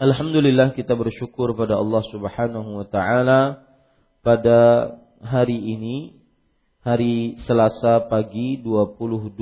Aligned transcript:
Alhamdulillah 0.00 0.72
kita 0.72 0.96
bersyukur 0.96 1.52
pada 1.52 1.76
Allah 1.76 2.00
Subhanahu 2.08 2.80
wa 2.80 2.88
taala 2.88 3.68
pada 4.24 4.96
hari 5.20 5.60
ini 5.60 6.16
hari 6.80 7.36
Selasa 7.44 8.08
pagi 8.08 8.56
22 8.64 9.36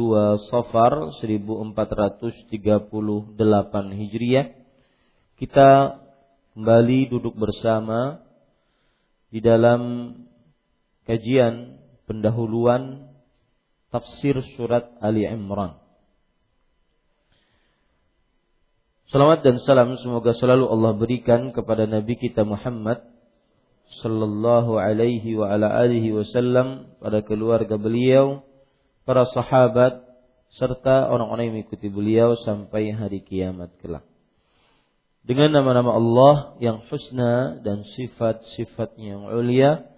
Safar 0.50 1.14
1438 1.22 2.58
Hijriah. 4.02 4.50
Kita 5.38 6.02
kembali 6.58 7.06
duduk 7.06 7.38
bersama 7.38 8.18
di 9.30 9.38
dalam 9.38 10.10
kajian 11.06 11.78
pendahuluan 12.10 13.06
tafsir 13.94 14.42
surat 14.58 14.90
Ali 14.98 15.22
Imran 15.22 15.87
Salawat 19.08 19.40
dan 19.40 19.56
salam 19.64 19.96
semoga 20.04 20.36
selalu 20.36 20.68
Allah 20.68 20.92
berikan 20.92 21.48
kepada 21.56 21.88
Nabi 21.88 22.20
kita 22.20 22.44
Muhammad 22.44 23.08
sallallahu 24.04 24.76
alaihi 24.76 25.32
wa 25.32 25.48
ala 25.48 25.80
alihi 25.80 26.12
wasallam 26.12 26.92
pada 27.00 27.24
keluarga 27.24 27.80
beliau, 27.80 28.44
para 29.08 29.24
sahabat 29.32 30.04
serta 30.60 31.08
orang-orang 31.08 31.48
yang 31.48 31.54
mengikuti 31.56 31.88
beliau 31.88 32.36
sampai 32.36 32.92
hari 32.92 33.24
kiamat 33.24 33.72
kelak. 33.80 34.04
Dengan 35.24 35.56
nama-nama 35.56 35.96
Allah 35.96 36.34
yang 36.60 36.84
husna 36.92 37.64
dan 37.64 37.88
sifat-sifatnya 37.96 39.16
yang 39.16 39.24
ulia, 39.32 39.88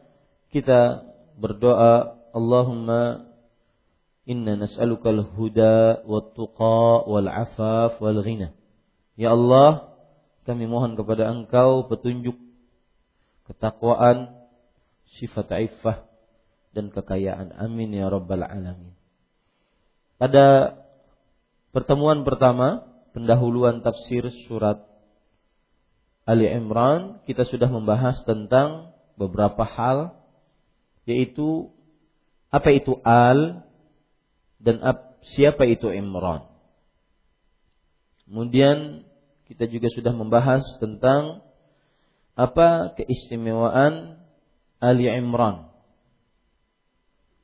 kita 0.55 1.03
berdoa 1.35 2.15
Allahumma 2.31 3.27
inna 4.23 4.55
nas'alukal 4.55 5.35
huda 5.35 6.07
wat 6.07 6.31
tuqa 6.39 7.11
wal 7.11 7.27
afaf 7.27 7.99
wal 7.99 8.23
ghina. 8.23 8.55
Ya 9.21 9.37
Allah, 9.37 9.93
kami 10.49 10.65
mohon 10.65 10.97
kepada 10.97 11.29
Engkau 11.29 11.85
petunjuk, 11.93 12.41
ketakwaan, 13.45 14.33
sifat 15.21 15.53
iffah 15.61 16.09
dan 16.73 16.89
kekayaan. 16.89 17.53
Amin 17.53 17.93
ya 17.93 18.09
rabbal 18.09 18.41
alamin. 18.41 18.97
Pada 20.17 20.73
pertemuan 21.69 22.25
pertama, 22.25 22.89
pendahuluan 23.13 23.85
tafsir 23.85 24.25
surat 24.49 24.89
Ali 26.25 26.49
Imran, 26.49 27.21
kita 27.29 27.45
sudah 27.45 27.69
membahas 27.69 28.25
tentang 28.25 28.97
beberapa 29.21 29.69
hal 29.69 30.17
yaitu 31.05 31.69
apa 32.49 32.73
itu 32.73 32.97
al 33.05 33.69
dan 34.57 34.81
siapa 35.37 35.69
itu 35.69 35.93
Imran. 35.93 36.49
Kemudian 38.25 39.10
kita 39.51 39.67
juga 39.67 39.91
sudah 39.91 40.15
membahas 40.15 40.63
tentang 40.79 41.43
apa 42.39 42.95
keistimewaan 42.95 44.23
Ali 44.79 45.11
Imran 45.11 45.75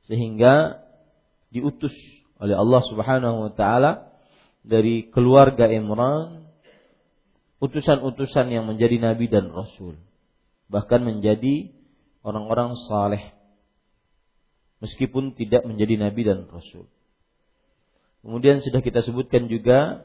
sehingga 0.07 0.79
diutus 1.51 1.91
oleh 2.39 2.55
Allah 2.55 2.81
Subhanahu 2.87 3.37
wa 3.45 3.51
taala 3.51 4.15
dari 4.63 5.11
keluarga 5.11 5.67
Imran 5.67 6.47
utusan-utusan 7.59 8.55
yang 8.55 8.63
menjadi 8.63 9.03
nabi 9.03 9.27
dan 9.27 9.51
rasul 9.51 9.99
bahkan 10.71 11.03
menjadi 11.03 11.75
orang-orang 12.23 12.79
saleh 12.87 13.35
meskipun 14.79 15.33
tidak 15.33 15.65
menjadi 15.65 15.97
nabi 15.97 16.21
dan 16.27 16.45
rasul. 16.49 16.85
Kemudian 18.21 18.59
sudah 18.59 18.81
kita 18.83 19.05
sebutkan 19.05 19.47
juga 19.47 20.03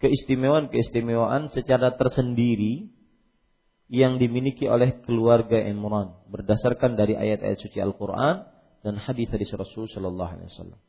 keistimewaan-keistimewaan 0.00 1.48
secara 1.52 1.96
tersendiri 1.96 2.92
yang 3.86 4.18
dimiliki 4.18 4.66
oleh 4.66 4.98
keluarga 5.06 5.62
Imran 5.62 6.18
berdasarkan 6.28 6.98
dari 6.98 7.14
ayat-ayat 7.14 7.58
suci 7.62 7.78
Al-Qur'an 7.78 8.50
dan 8.82 8.98
hadis 8.98 9.30
dari 9.30 9.46
Rasul 9.46 9.86
sallallahu 9.86 10.30
alaihi 10.36 10.50
wasallam. 10.50 10.80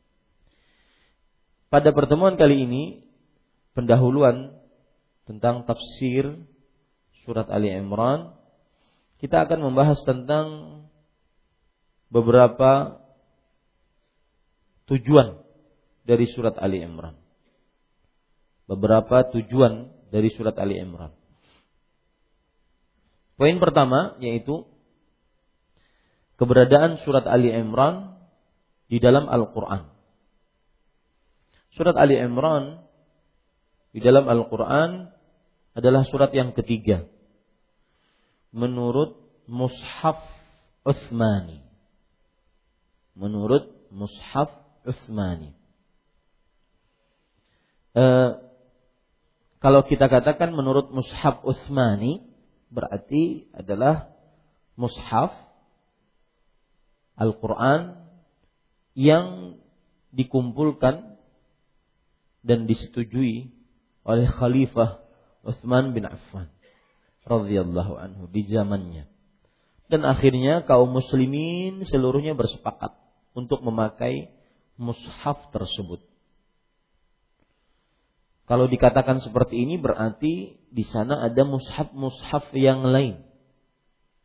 Pada 1.68 1.92
pertemuan 1.94 2.34
kali 2.34 2.64
ini 2.66 2.84
pendahuluan 3.76 4.56
tentang 5.28 5.68
tafsir 5.68 6.42
surat 7.22 7.46
Ali 7.52 7.70
Imran 7.70 8.34
kita 9.20 9.44
akan 9.44 9.60
membahas 9.60 10.00
tentang 10.02 10.46
beberapa 12.08 13.02
tujuan 14.88 15.44
dari 16.08 16.24
surat 16.32 16.56
Ali 16.56 16.80
Imran 16.80 17.27
beberapa 18.68 19.24
tujuan 19.32 19.88
dari 20.12 20.28
surat 20.36 20.54
Ali 20.60 20.76
Imran. 20.76 21.10
Poin 23.40 23.56
pertama 23.56 24.20
yaitu 24.20 24.68
keberadaan 26.36 27.00
surat 27.02 27.24
Ali 27.24 27.50
Imran 27.50 28.18
di 28.86 29.00
dalam 29.00 29.26
Al-Qur'an. 29.26 29.88
Surat 31.72 31.96
Ali 31.96 32.20
Imran 32.20 32.84
di 33.96 34.04
dalam 34.04 34.28
Al-Qur'an 34.28 35.10
adalah 35.72 36.04
surat 36.04 36.34
yang 36.36 36.52
ketiga 36.52 37.08
menurut 38.52 39.16
Mushaf 39.48 40.20
Utsmani. 40.84 41.64
Menurut 43.16 43.70
Mushaf 43.94 44.50
Utsmani. 44.84 45.54
Eh, 47.96 48.47
kalau 49.58 49.82
kita 49.86 50.06
katakan 50.06 50.54
menurut 50.54 50.94
mushaf 50.94 51.42
Utsmani 51.42 52.22
berarti 52.70 53.50
adalah 53.50 54.14
mushaf 54.78 55.34
Al-Qur'an 57.18 58.06
yang 58.94 59.58
dikumpulkan 60.14 61.18
dan 62.46 62.70
disetujui 62.70 63.50
oleh 64.06 64.26
Khalifah 64.30 65.02
Utsman 65.42 65.90
bin 65.90 66.06
Affan 66.06 66.46
radhiyallahu 67.26 67.98
anhu 67.98 68.24
di 68.30 68.46
zamannya. 68.46 69.10
Dan 69.88 70.04
akhirnya 70.04 70.62
kaum 70.68 70.92
muslimin 70.92 71.82
seluruhnya 71.88 72.36
bersepakat 72.36 72.94
untuk 73.32 73.64
memakai 73.64 74.30
mushaf 74.78 75.50
tersebut. 75.50 76.04
Kalau 78.48 78.64
dikatakan 78.64 79.20
seperti 79.20 79.60
ini 79.60 79.76
berarti 79.76 80.56
di 80.72 80.84
sana 80.88 81.20
ada 81.20 81.44
mushaf-mushaf 81.44 82.48
yang 82.56 82.80
lain. 82.80 83.20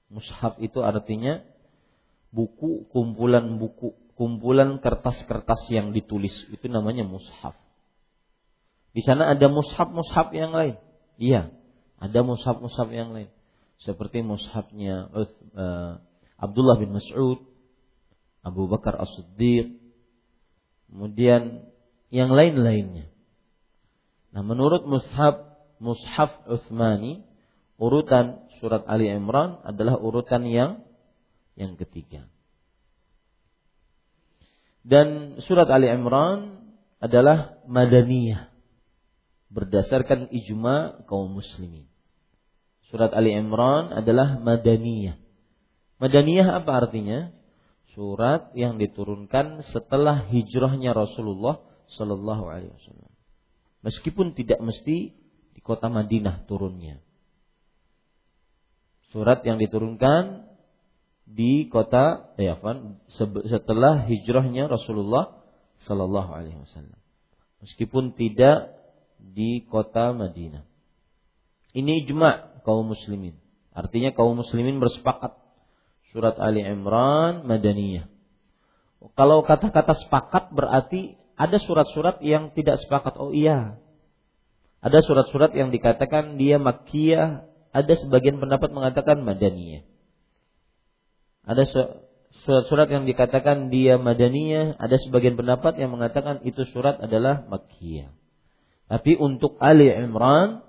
Mushaf 0.07 0.55
itu 0.63 0.79
artinya 0.79 1.43
buku, 2.31 2.87
kumpulan 2.87 3.59
buku, 3.59 3.91
kumpulan 4.15 4.79
kertas-kertas 4.79 5.67
yang 5.67 5.91
ditulis 5.91 6.31
itu 6.55 6.71
namanya 6.71 7.03
mushaf. 7.03 7.59
Di 8.95 9.03
sana 9.03 9.27
ada 9.27 9.51
mushaf-mushaf 9.51 10.31
yang 10.31 10.55
lain. 10.55 10.79
Iya, 11.19 11.51
ada 11.99 12.19
mushaf-mushaf 12.23 12.89
yang 12.95 13.11
lain. 13.11 13.27
Seperti 13.83 14.23
mushafnya 14.23 15.11
uh, 15.11 15.99
Abdullah 16.39 16.79
bin 16.79 16.95
Mas'ud, 16.95 17.43
Abu 18.39 18.71
Bakar 18.71 18.95
As-Siddiq, 19.03 19.75
kemudian 20.87 21.67
yang 22.07 22.31
lain-lainnya. 22.31 23.12
Nah, 24.33 24.41
menurut 24.41 24.89
mushaf 24.89 25.53
mushaf 25.77 26.31
Utsmani, 26.49 27.21
urutan 27.77 28.49
surat 28.57 28.81
Ali 28.89 29.07
Imran 29.11 29.61
adalah 29.61 30.01
urutan 30.01 30.43
yang 30.49 30.81
yang 31.53 31.77
ketiga. 31.77 32.25
Dan 34.83 35.39
surat 35.45 35.69
Ali 35.69 35.87
Imran 35.87 36.65
adalah 36.97 37.61
madaniyah 37.69 38.51
berdasarkan 39.53 40.33
ijma 40.33 41.05
kaum 41.05 41.37
muslimin. 41.37 41.85
Surat 42.89 43.13
Ali 43.13 43.37
Imran 43.37 43.93
adalah 43.93 44.41
madaniyah. 44.41 45.15
Madaniyah 46.01 46.57
apa 46.57 46.71
artinya? 46.73 47.29
Surat 47.93 48.49
yang 48.57 48.81
diturunkan 48.81 49.61
setelah 49.69 50.25
hijrahnya 50.25 50.97
Rasulullah 50.97 51.61
Shallallahu 51.93 52.49
Alaihi 52.49 52.73
Wasallam. 52.73 53.12
Meskipun 53.83 54.31
tidak 54.31 54.63
mesti 54.63 55.11
di 55.53 55.59
kota 55.59 55.91
Madinah 55.91 56.47
turunnya. 56.47 57.03
Surat 59.11 59.45
yang 59.45 59.61
diturunkan 59.61 60.49
di 61.27 61.67
kota 61.69 62.33
Yavan 62.39 63.03
setelah 63.45 64.07
hijrahnya 64.07 64.71
Rasulullah 64.71 65.43
Shallallahu 65.85 66.31
Alaihi 66.31 66.57
Wasallam. 66.57 66.99
Meskipun 67.61 68.15
tidak 68.15 68.73
di 69.19 69.63
kota 69.67 70.11
Madinah. 70.11 70.65
Ini 71.75 72.07
ijma 72.07 72.63
kaum 72.67 72.91
muslimin. 72.91 73.35
Artinya 73.75 74.15
kaum 74.15 74.39
muslimin 74.39 74.79
bersepakat. 74.79 75.35
Surat 76.13 76.37
Ali 76.37 76.61
Imran 76.61 77.47
Madaniyah. 77.49 78.05
Kalau 79.17 79.43
kata-kata 79.43 79.97
sepakat 79.97 80.53
berarti 80.55 81.19
ada 81.33 81.57
surat-surat 81.57 82.21
yang 82.21 82.53
tidak 82.53 82.81
sepakat. 82.83 83.17
Oh 83.17 83.33
iya. 83.33 83.81
Ada 84.83 84.99
surat-surat 85.01 85.55
yang 85.55 85.71
dikatakan 85.71 86.35
dia 86.35 86.59
Makkiyah, 86.59 87.47
ada 87.71 87.93
sebagian 87.97 88.37
pendapat 88.43 88.69
mengatakan 88.75 89.23
Madaniyah. 89.23 89.87
Ada 91.47 91.63
surat-surat 92.43 92.91
yang 92.91 93.07
dikatakan 93.07 93.71
dia 93.71 93.95
Madaniyah, 93.95 94.75
ada 94.75 94.95
sebagian 94.99 95.39
pendapat 95.39 95.79
yang 95.79 95.95
mengatakan 95.95 96.43
itu 96.43 96.67
surat 96.75 96.99
adalah 96.99 97.47
Makkiyah. 97.47 98.11
Tapi 98.91 99.15
untuk 99.15 99.55
Ali 99.63 99.87
Imran 99.89 100.61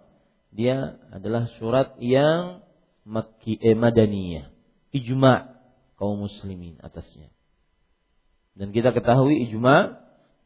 dia 0.55 1.03
adalah 1.11 1.51
surat 1.59 1.99
yang 1.99 2.63
Makki, 3.05 3.61
eh, 3.61 3.77
Madaniyah. 3.77 4.49
Ijma 4.95 5.59
kaum 5.99 6.25
muslimin 6.25 6.81
atasnya. 6.81 7.29
Dan 8.55 8.71
kita 8.71 8.95
ketahui 8.95 9.45
ijma 9.51 10.04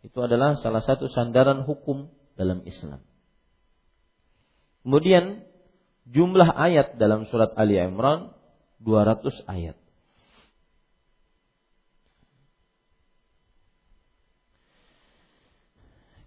itu 0.09 0.19
adalah 0.25 0.57
salah 0.65 0.81
satu 0.81 1.13
sandaran 1.13 1.69
hukum 1.69 2.09
dalam 2.33 2.65
Islam. 2.65 3.05
Kemudian 4.81 5.45
jumlah 6.09 6.49
ayat 6.49 6.97
dalam 6.97 7.29
surat 7.29 7.53
Ali 7.61 7.77
Imran 7.77 8.33
200 8.81 9.45
ayat. 9.45 9.77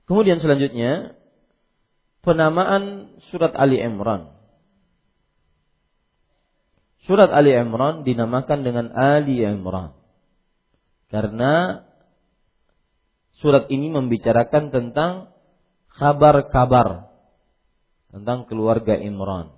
Kemudian 0.06 0.38
selanjutnya 0.38 1.18
penamaan 2.22 3.18
surat 3.34 3.58
Ali 3.58 3.82
Imran. 3.82 4.30
Surat 7.10 7.34
Ali 7.34 7.58
Imran 7.58 8.06
dinamakan 8.06 8.62
dengan 8.62 8.94
Ali 8.94 9.42
Imran. 9.42 9.98
Karena 11.10 11.82
surat 13.42 13.68
ini 13.74 13.90
membicarakan 13.90 14.70
tentang 14.70 15.34
kabar-kabar 15.98 17.12
tentang 18.14 18.46
keluarga 18.46 18.96
Imran. 18.96 19.52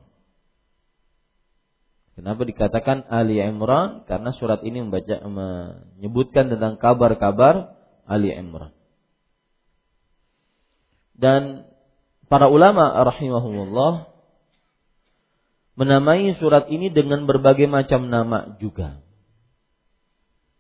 Kenapa 2.13 2.45
dikatakan 2.45 3.09
Ali 3.09 3.41
Imran? 3.41 4.05
Karena 4.05 4.29
surat 4.37 4.61
ini 4.61 4.85
membaca 4.85 5.17
menyebutkan 5.25 6.53
tentang 6.53 6.77
kabar-kabar 6.77 7.73
Ali 8.05 8.29
Imran. 8.29 8.69
Dan 11.17 11.65
para 12.29 12.49
ulama 12.53 12.93
rahimahumullah 13.01 14.13
menamai 15.73 16.37
surat 16.37 16.69
ini 16.69 16.93
dengan 16.93 17.25
berbagai 17.25 17.65
macam 17.65 18.05
nama 18.13 18.53
juga. 18.61 19.01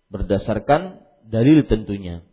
Berdasarkan 0.09 1.05
dalil 1.29 1.65
tentunya. 1.69 2.25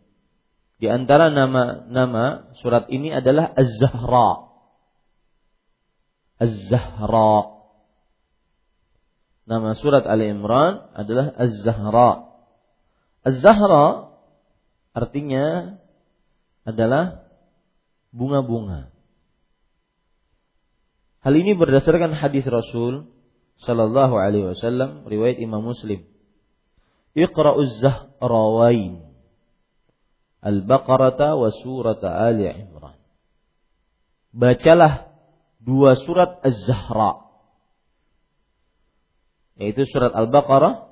Di 0.81 0.89
antara 0.89 1.29
nama-nama 1.29 2.57
surat 2.57 2.89
ini 2.89 3.13
adalah 3.13 3.53
Az-Zahra. 3.53 4.49
Az-Zahra. 6.41 7.61
Nama 9.45 9.77
surat 9.77 10.09
Ali 10.09 10.33
Imran 10.33 10.89
adalah 10.97 11.37
Az-Zahra. 11.37 12.33
Az-Zahra 13.21 14.09
artinya 14.97 15.77
adalah 16.65 17.29
bunga-bunga. 18.09 18.89
Hal 21.21 21.33
ini 21.37 21.53
berdasarkan 21.53 22.17
hadis 22.17 22.41
Rasul 22.49 23.05
sallallahu 23.61 24.17
alaihi 24.17 24.57
wasallam 24.57 25.05
riwayat 25.05 25.37
Imam 25.37 25.61
Muslim. 25.61 26.09
Iqra'uz 27.13 27.85
zahrawain 27.85 29.10
Al-Baqarah 30.41 31.37
wa 31.37 31.49
surat 31.61 32.01
Ali 32.01 32.49
Imran. 32.49 32.97
Bacalah 34.33 35.13
dua 35.61 35.93
surat 36.01 36.41
Az-Zahra. 36.41 37.29
Yaitu 39.61 39.85
surat 39.85 40.09
Al-Baqarah 40.17 40.89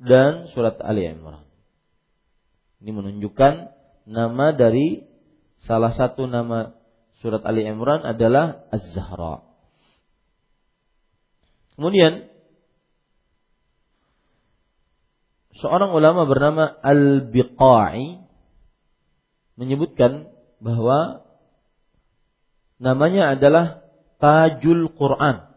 dan 0.00 0.48
surat 0.56 0.80
Ali 0.80 1.04
Imran. 1.04 1.44
Ini 2.80 2.90
menunjukkan 2.94 3.74
nama 4.08 4.56
dari 4.56 5.04
salah 5.66 5.92
satu 5.92 6.24
nama 6.24 6.72
surat 7.20 7.44
Ali 7.44 7.66
Imran 7.66 8.06
adalah 8.06 8.64
Az-Zahra. 8.72 9.44
Kemudian 11.76 12.30
seorang 15.58 15.90
ulama 15.90 16.24
bernama 16.24 16.78
Al-Biqai 16.80 18.27
menyebutkan 19.58 20.30
bahwa 20.62 21.26
namanya 22.78 23.34
adalah 23.34 23.82
Tajul 24.22 24.94
Quran. 24.94 25.50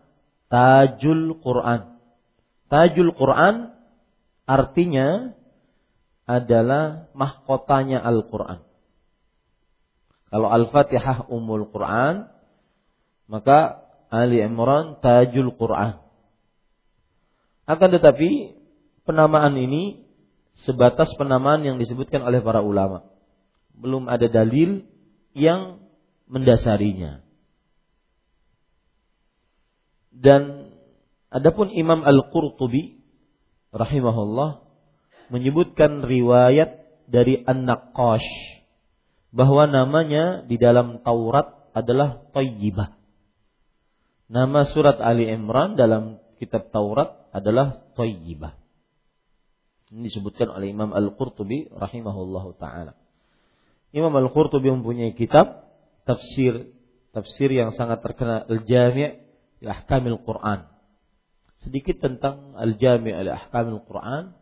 Tajul 0.50 1.38
Quran. 1.40 2.02
Tajul 2.68 3.14
Quran 3.14 3.78
artinya 4.50 5.38
adalah 6.26 7.12
mahkotanya 7.14 8.02
Al-Quran. 8.02 8.66
Kalau 10.32 10.48
Al-Fatihah 10.48 11.28
Ummul 11.28 11.68
Quran, 11.70 12.32
maka 13.28 13.84
Ali 14.08 14.40
Imran 14.40 15.00
Tajul 15.04 15.52
Quran. 15.56 16.00
Akan 17.68 17.90
tetapi 17.92 18.56
penamaan 19.04 19.56
ini 19.60 20.08
sebatas 20.64 21.12
penamaan 21.20 21.64
yang 21.68 21.76
disebutkan 21.80 22.24
oleh 22.24 22.40
para 22.40 22.64
ulama. 22.64 23.11
Belum 23.82 24.06
ada 24.06 24.30
dalil 24.30 24.86
yang 25.34 25.82
mendasarinya. 26.30 27.26
Dan 30.14 30.70
adapun 31.34 31.74
Imam 31.74 32.06
Al-Qurtubi 32.06 33.02
rahimahullah 33.74 34.62
menyebutkan 35.34 36.06
riwayat 36.06 36.86
dari 37.10 37.42
An-Naqqash 37.42 38.30
bahwa 39.34 39.66
namanya 39.66 40.46
di 40.46 40.62
dalam 40.62 41.02
Taurat 41.02 41.72
adalah 41.74 42.22
Tayyibah. 42.36 43.02
Nama 44.32 44.64
surat 44.72 44.96
Ali 45.04 45.28
Imran 45.28 45.76
dalam 45.76 46.24
kitab 46.40 46.72
Taurat 46.72 47.28
adalah 47.36 47.84
thayyibah. 48.00 48.56
Ini 49.92 50.08
disebutkan 50.08 50.48
oleh 50.56 50.72
Imam 50.72 50.96
Al-Qurtubi 50.96 51.68
rahimahullahu 51.68 52.56
taala. 52.56 52.96
Imam 53.92 54.12
Al-Qurtubi 54.16 54.72
mempunyai 54.72 55.12
kitab 55.12 55.68
tafsir 56.08 56.72
tafsir 57.12 57.52
yang 57.52 57.76
sangat 57.76 58.00
terkenal 58.00 58.48
Al-Jami' 58.48 59.12
li 59.62 59.68
Ahkamil 59.68 60.24
Quran. 60.24 60.64
Sedikit 61.62 62.00
tentang 62.02 62.56
Al-Jami' 62.58 63.12
li 63.12 63.32
Ahkamil 63.32 63.84
Quran. 63.86 64.34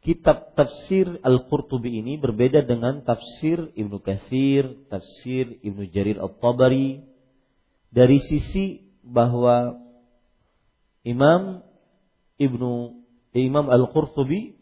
kitab 0.00 0.56
tafsir 0.56 1.20
Al-Qurtubi 1.20 2.00
ini 2.00 2.16
berbeda 2.16 2.64
dengan 2.64 3.04
tafsir 3.04 3.68
Ibnu 3.76 4.00
Katsir, 4.00 4.88
tafsir 4.88 5.60
Ibnu 5.60 5.92
Jarir 5.92 6.16
At-Tabari 6.16 7.04
dari 7.92 8.16
sisi 8.24 8.80
bahwa 9.04 9.76
Imam 11.04 11.60
Ibnu 12.40 13.04
Imam 13.36 13.66
Al-Qurtubi 13.68 14.56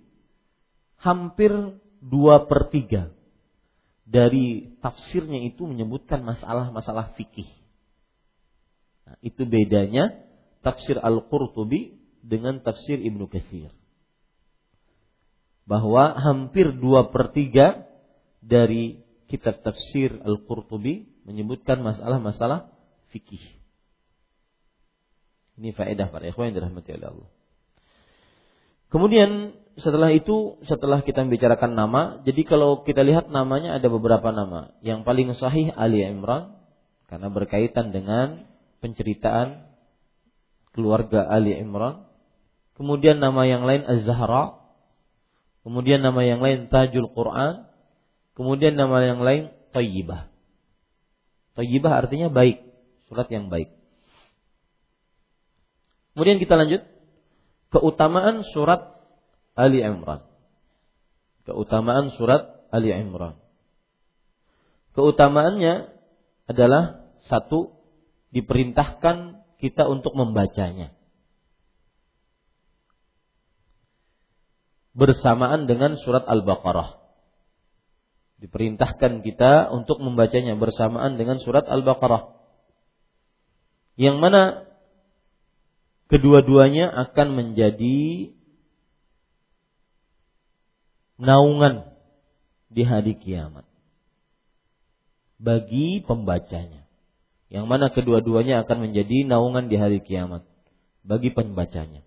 hampir 0.98 1.54
dua 2.02 2.50
per 2.50 2.74
tiga 2.74 3.14
dari 4.08 4.72
tafsirnya 4.80 5.36
itu 5.44 5.68
menyebutkan 5.68 6.24
masalah-masalah 6.24 7.12
fikih. 7.20 7.48
Nah, 9.04 9.20
itu 9.20 9.44
bedanya 9.44 10.24
tafsir 10.64 10.96
Al-Qurtubi 10.96 12.00
dengan 12.24 12.64
tafsir 12.64 12.96
Ibnu 12.96 13.28
Katsir 13.28 13.68
bahwa 15.68 16.16
hampir 16.16 16.72
dua 16.72 17.12
per 17.12 17.36
tiga 17.36 17.84
dari 18.40 19.04
kitab 19.28 19.60
tafsir 19.60 20.16
Al-Qurtubi 20.24 21.04
menyebutkan 21.28 21.84
masalah-masalah 21.84 22.72
fikih. 23.12 23.44
Ini 25.60 25.76
faedah 25.76 26.08
para 26.08 26.24
ikhwan 26.24 26.48
yang 26.48 26.64
dirahmati 26.64 26.96
oleh 26.96 27.08
Allah. 27.12 27.28
Kemudian 28.88 29.54
setelah 29.78 30.10
itu, 30.10 30.58
setelah 30.64 31.04
kita 31.04 31.22
membicarakan 31.22 31.76
nama, 31.76 32.02
jadi 32.24 32.42
kalau 32.48 32.82
kita 32.82 33.04
lihat 33.04 33.30
namanya 33.30 33.76
ada 33.76 33.86
beberapa 33.92 34.32
nama. 34.32 34.74
Yang 34.80 35.04
paling 35.04 35.28
sahih 35.36 35.70
Ali 35.76 36.02
Imran 36.02 36.56
karena 37.08 37.28
berkaitan 37.28 37.92
dengan 37.92 38.48
penceritaan 38.80 39.68
keluarga 40.72 41.28
Ali 41.28 41.56
Imran. 41.56 42.08
Kemudian 42.78 43.18
nama 43.18 43.42
yang 43.42 43.66
lain 43.66 43.82
Az-Zahra, 43.84 44.58
Kemudian 45.68 46.00
nama 46.00 46.24
yang 46.24 46.40
lain 46.40 46.72
Tajul 46.72 47.12
Quran. 47.12 47.68
Kemudian 48.32 48.72
nama 48.72 49.04
yang 49.04 49.20
lain 49.20 49.52
Tayyibah. 49.76 50.32
Tayyibah 51.60 51.92
artinya 51.92 52.32
baik. 52.32 52.64
Surat 53.04 53.28
yang 53.28 53.52
baik. 53.52 53.68
Kemudian 56.16 56.40
kita 56.40 56.56
lanjut. 56.56 56.88
Keutamaan 57.68 58.46
surat 58.48 58.96
Ali 59.52 59.84
Imran. 59.84 60.24
Keutamaan 61.44 62.12
surat 62.16 62.64
Ali 62.72 62.92
Imran. 62.92 63.36
Keutamaannya 64.96 65.92
adalah 66.48 67.12
satu 67.28 67.76
diperintahkan 68.32 69.44
kita 69.60 69.84
untuk 69.88 70.16
membacanya. 70.16 70.98
bersamaan 74.98 75.70
dengan 75.70 75.94
surat 76.02 76.26
Al-Baqarah. 76.26 76.98
Diperintahkan 78.42 79.22
kita 79.22 79.70
untuk 79.70 80.02
membacanya 80.02 80.58
bersamaan 80.58 81.14
dengan 81.14 81.38
surat 81.38 81.62
Al-Baqarah. 81.70 82.34
Yang 83.94 84.16
mana 84.18 84.42
kedua-duanya 86.08 86.88
akan 86.88 87.28
menjadi 87.36 88.32
naungan 91.20 91.92
di 92.68 92.82
hari 92.84 93.16
kiamat 93.16 93.68
bagi 95.40 96.02
pembacanya. 96.02 96.84
Yang 97.48 97.64
mana 97.64 97.88
kedua-duanya 97.88 98.68
akan 98.68 98.90
menjadi 98.90 99.24
naungan 99.24 99.72
di 99.72 99.76
hari 99.80 100.04
kiamat 100.04 100.44
bagi 101.00 101.32
pembacanya. 101.32 102.04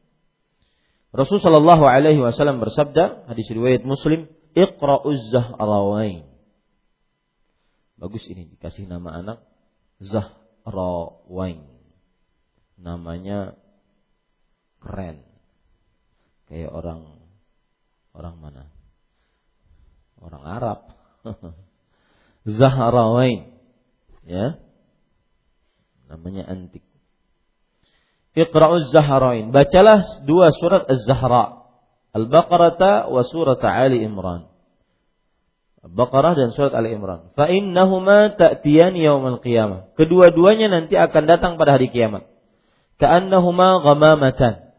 Rasul 1.12 1.41
Shallallahu 1.41 1.81
Alaihi 1.81 2.22
Wasallam 2.22 2.62
bersabda, 2.62 3.25
hadis 3.25 3.50
riwayat 3.50 3.81
Muslim, 3.81 4.29
Iqra'uz 4.53 5.34
Zahrawain. 5.34 6.29
Bagus 7.98 8.22
ini 8.29 8.48
dikasih 8.53 8.86
nama 8.86 9.17
anak 9.17 9.38
Zahrawain. 9.98 11.65
Namanya 12.77 13.58
keren. 14.82 15.24
Kayak 16.52 16.72
orang 16.74 17.02
orang 18.12 18.36
mana? 18.42 18.64
Orang 20.20 20.44
Arab. 20.44 20.80
Zahrawain. 22.60 23.56
Ya. 24.28 24.60
Namanya 26.12 26.44
antik. 26.50 26.84
Iqra'uz 28.36 28.92
Zahrain. 28.92 29.52
Bacalah 29.52 30.24
dua 30.24 30.52
surat 30.56 30.88
Az-Zahra. 30.88 31.68
Al-Baqarah 32.12 33.08
wa 33.08 33.24
surat 33.24 33.64
Ali 33.64 34.04
Imran. 34.04 34.52
Al-Baqarah 35.82 36.38
dan 36.38 36.52
surat 36.54 36.76
Ali 36.76 36.94
Imran. 36.94 37.32
Fa 37.34 37.48
innahuma 37.48 38.36
ta'tiyan 38.36 38.94
yaumal 39.00 39.40
qiyamah. 39.40 39.96
Kedua-duanya 39.96 40.68
nanti 40.70 41.00
akan 41.00 41.24
datang 41.26 41.56
pada 41.56 41.80
hari 41.80 41.90
kiamat. 41.90 42.28
Ka'annahuma 43.02 43.82
ghamamatan. 43.82 44.71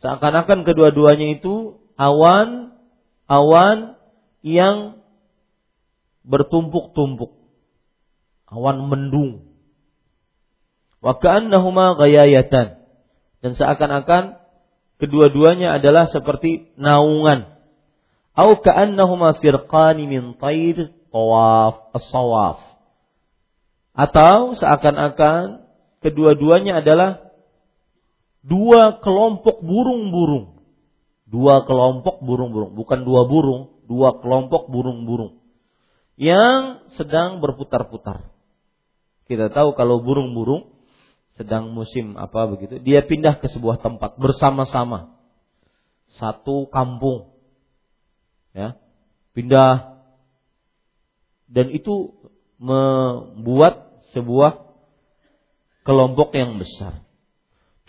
Seakan-akan 0.00 0.64
kedua-duanya 0.64 1.36
itu 1.36 1.76
awan 2.00 2.72
awan 3.28 4.00
yang 4.40 5.04
bertumpuk-tumpuk. 6.24 7.36
Awan 8.48 8.88
mendung. 8.88 9.46
Wa 11.00 11.16
ka'annahuma 11.16 11.96
ghayayatan 11.96 12.80
dan 13.40 13.52
seakan-akan 13.56 14.36
kedua-duanya 15.00 15.80
adalah 15.80 16.08
seperti 16.12 16.72
naungan. 16.76 17.56
Au 18.36 18.60
ka'annahuma 18.60 19.40
firqani 19.40 20.04
min 20.04 20.36
tayr 20.36 20.92
tawaf 21.08 21.92
as-sawaf. 21.96 22.60
Atau 23.96 24.56
seakan-akan 24.56 25.64
kedua-duanya 26.04 26.84
adalah 26.84 27.29
dua 28.44 29.00
kelompok 29.00 29.60
burung-burung. 29.64 30.60
Dua 31.30 31.62
kelompok 31.62 32.18
burung-burung, 32.26 32.74
bukan 32.74 33.06
dua 33.06 33.22
burung, 33.30 33.70
dua 33.86 34.18
kelompok 34.18 34.66
burung-burung 34.66 35.40
yang 36.20 36.84
sedang 37.00 37.40
berputar-putar. 37.40 38.28
Kita 39.24 39.48
tahu 39.48 39.72
kalau 39.72 40.04
burung-burung 40.04 40.68
sedang 41.40 41.72
musim 41.72 42.20
apa 42.20 42.44
begitu, 42.44 42.76
dia 42.84 43.00
pindah 43.00 43.40
ke 43.40 43.48
sebuah 43.48 43.80
tempat 43.80 44.20
bersama-sama. 44.20 45.16
Satu 46.20 46.68
kampung. 46.68 47.32
Ya. 48.52 48.76
Pindah 49.32 49.96
dan 51.48 51.72
itu 51.72 52.12
membuat 52.60 54.04
sebuah 54.12 54.68
kelompok 55.88 56.36
yang 56.36 56.60
besar. 56.60 57.00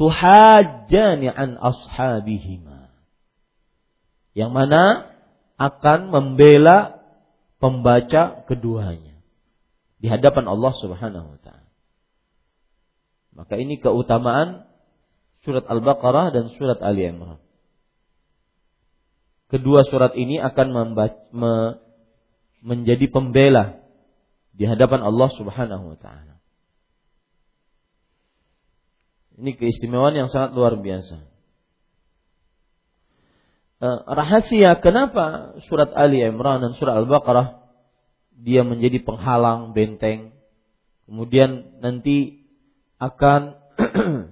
Tuhajjani 0.01 1.29
an 1.29 1.61
ashabihima. 1.61 2.89
Yang 4.33 4.49
mana 4.49 5.13
akan 5.61 6.09
membela 6.09 6.97
pembaca 7.61 8.41
keduanya 8.49 9.21
di 10.01 10.09
hadapan 10.09 10.49
Allah 10.49 10.73
Subhanahu 10.81 11.37
wa 11.37 11.39
taala. 11.45 11.69
Maka 13.37 13.61
ini 13.61 13.77
keutamaan 13.77 14.65
surat 15.45 15.69
Al-Baqarah 15.69 16.33
dan 16.33 16.49
surat 16.57 16.81
Ali 16.81 17.05
Imran. 17.05 17.37
Kedua 19.53 19.85
surat 19.85 20.17
ini 20.17 20.41
akan 20.41 20.67
membaca, 20.73 21.21
me, 21.29 21.77
menjadi 22.65 23.05
pembela 23.05 23.85
di 24.49 24.65
hadapan 24.65 25.05
Allah 25.05 25.29
Subhanahu 25.37 25.93
wa 25.93 25.97
taala. 26.01 26.40
Ini 29.41 29.57
keistimewaan 29.57 30.13
yang 30.13 30.29
sangat 30.29 30.53
luar 30.53 30.77
biasa. 30.77 31.31
Eh, 33.81 33.99
rahasia 34.05 34.77
kenapa 34.77 35.57
surat 35.65 35.89
Ali 35.97 36.21
Imran 36.21 36.61
dan 36.61 36.77
surat 36.77 37.01
Al-Baqarah 37.01 37.65
dia 38.37 38.61
menjadi 38.61 39.01
penghalang 39.01 39.73
benteng. 39.73 40.37
Kemudian 41.09 41.81
nanti 41.81 42.45
akan 43.01 43.57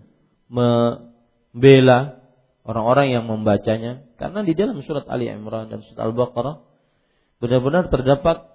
membela 0.56 2.22
orang-orang 2.62 3.18
yang 3.18 3.26
membacanya 3.26 4.06
karena 4.22 4.46
di 4.46 4.54
dalam 4.54 4.86
surat 4.86 5.10
Ali 5.10 5.26
Imran 5.26 5.74
dan 5.74 5.82
surat 5.82 6.14
Al-Baqarah 6.14 6.62
benar-benar 7.42 7.90
terdapat 7.90 8.46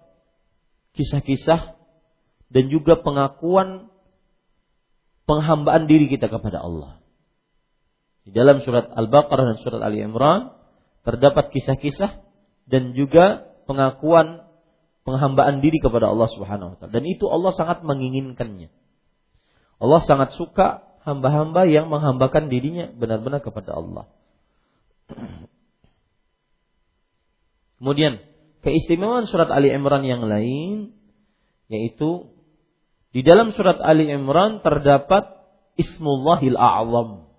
kisah-kisah 0.94 1.74
dan 2.54 2.64
juga 2.70 3.02
pengakuan 3.02 3.90
penghambaan 5.24 5.88
diri 5.88 6.08
kita 6.08 6.28
kepada 6.28 6.60
Allah. 6.60 7.00
Di 8.24 8.32
dalam 8.32 8.64
surat 8.64 8.88
Al-Baqarah 8.88 9.52
dan 9.52 9.56
surat 9.60 9.80
Ali 9.84 10.00
Imran 10.00 10.56
terdapat 11.04 11.52
kisah-kisah 11.52 12.24
dan 12.64 12.96
juga 12.96 13.44
pengakuan 13.68 14.48
penghambaan 15.04 15.60
diri 15.60 15.76
kepada 15.76 16.08
Allah 16.08 16.32
Subhanahu 16.32 16.74
wa 16.74 16.76
taala 16.80 16.92
dan 16.96 17.04
itu 17.04 17.28
Allah 17.28 17.52
sangat 17.52 17.84
menginginkannya. 17.84 18.72
Allah 19.76 20.00
sangat 20.08 20.32
suka 20.40 20.88
hamba-hamba 21.04 21.68
yang 21.68 21.92
menghambakan 21.92 22.48
dirinya 22.48 22.88
benar-benar 22.88 23.44
kepada 23.44 23.76
Allah. 23.76 24.08
Kemudian 27.76 28.24
keistimewaan 28.64 29.28
surat 29.28 29.52
Ali 29.52 29.68
Imran 29.68 30.08
yang 30.08 30.24
lain 30.24 30.96
yaitu 31.68 32.32
di 33.14 33.22
dalam 33.22 33.54
surat 33.54 33.78
Ali 33.78 34.10
Imran 34.10 34.58
terdapat 34.66 35.38
Ismullahil 35.78 36.58
A'zam. 36.58 37.30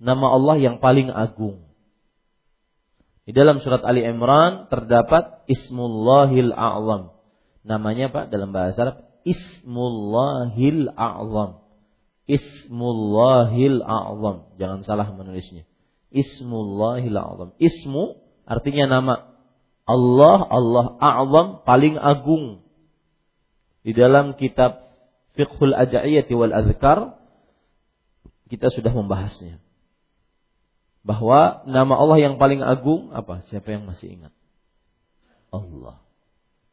Nama 0.00 0.26
Allah 0.32 0.56
yang 0.56 0.80
paling 0.80 1.12
agung. 1.12 1.68
Di 3.22 3.30
dalam 3.30 3.62
surat 3.62 3.86
Ali 3.86 4.02
Imran 4.02 4.66
terdapat 4.66 5.46
Ismullahil 5.46 6.50
A'zam. 6.50 7.14
Namanya 7.62 8.10
Pak 8.10 8.34
dalam 8.34 8.50
bahasa 8.50 8.82
Arab 8.82 8.96
Ismullahil 9.22 10.90
A'zam. 10.90 11.62
Ismullahil 12.26 13.78
A'zam. 13.84 14.36
Jangan 14.58 14.80
salah 14.82 15.06
menulisnya. 15.14 15.68
Ismullahil 16.10 17.14
A'zam. 17.14 17.54
Ismu 17.62 18.18
artinya 18.42 18.98
nama. 18.98 19.14
Allah, 19.86 20.40
Allah 20.50 20.86
A'zam 20.98 21.46
paling 21.62 21.94
agung. 21.94 22.66
Di 23.86 23.94
dalam 23.94 24.34
kitab 24.34 24.91
Fiqhul 25.38 25.72
Ada'iyati 25.72 26.32
wal 26.36 26.52
Azkar 26.52 27.16
kita 28.52 28.68
sudah 28.68 28.92
membahasnya. 28.92 29.64
Bahwa 31.02 31.64
nama 31.66 31.96
Allah 31.96 32.18
yang 32.20 32.34
paling 32.36 32.60
agung 32.60 33.10
apa? 33.16 33.40
Siapa 33.48 33.72
yang 33.72 33.88
masih 33.88 34.20
ingat? 34.20 34.32
Allah. 35.48 36.04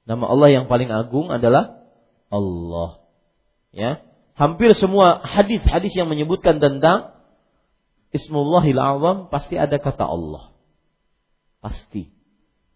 Nama 0.03 0.25
Allah 0.27 0.49
yang 0.51 0.65
paling 0.67 0.91
agung 0.91 1.31
adalah 1.31 1.79
Allah. 2.27 2.99
Ya. 3.71 4.03
Hampir 4.35 4.75
semua 4.75 5.19
hadis-hadis 5.23 5.95
yang 5.95 6.07
menyebutkan 6.11 6.59
tentang 6.59 7.15
Ismullahil 8.09 8.79
Azam 8.79 9.17
pasti 9.29 9.55
ada 9.55 9.77
kata 9.77 10.03
Allah. 10.03 10.51
Pasti. 11.61 12.09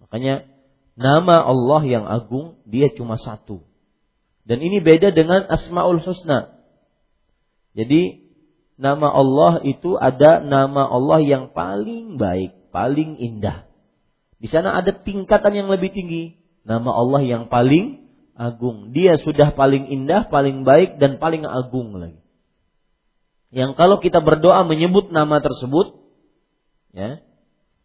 Makanya 0.04 0.46
nama 0.94 1.42
Allah 1.42 1.82
yang 1.84 2.06
agung 2.06 2.62
dia 2.70 2.92
cuma 2.94 3.18
satu. 3.18 3.66
Dan 4.44 4.60
ini 4.60 4.84
beda 4.84 5.16
dengan 5.16 5.48
Asmaul 5.48 6.04
Husna. 6.04 6.60
Jadi 7.74 8.28
nama 8.76 9.08
Allah 9.10 9.64
itu 9.64 9.96
ada 9.96 10.44
nama 10.44 10.84
Allah 10.88 11.24
yang 11.24 11.56
paling 11.56 12.20
baik, 12.20 12.70
paling 12.70 13.18
indah. 13.18 13.66
Di 14.44 14.52
sana 14.52 14.76
ada 14.76 14.92
tingkatan 14.92 15.56
yang 15.56 15.68
lebih 15.72 15.96
tinggi. 15.96 16.36
Nama 16.68 16.92
Allah 16.92 17.24
yang 17.24 17.48
paling 17.48 18.04
agung. 18.36 18.92
Dia 18.92 19.16
sudah 19.20 19.56
paling 19.56 19.88
indah, 19.88 20.28
paling 20.28 20.68
baik 20.68 21.00
dan 21.00 21.18
paling 21.18 21.48
agung 21.48 21.96
lagi. 21.96 22.20
Yang 23.54 23.78
kalau 23.78 24.02
kita 24.02 24.20
berdoa 24.20 24.66
menyebut 24.66 25.14
nama 25.14 25.38
tersebut, 25.40 26.02
ya, 26.92 27.22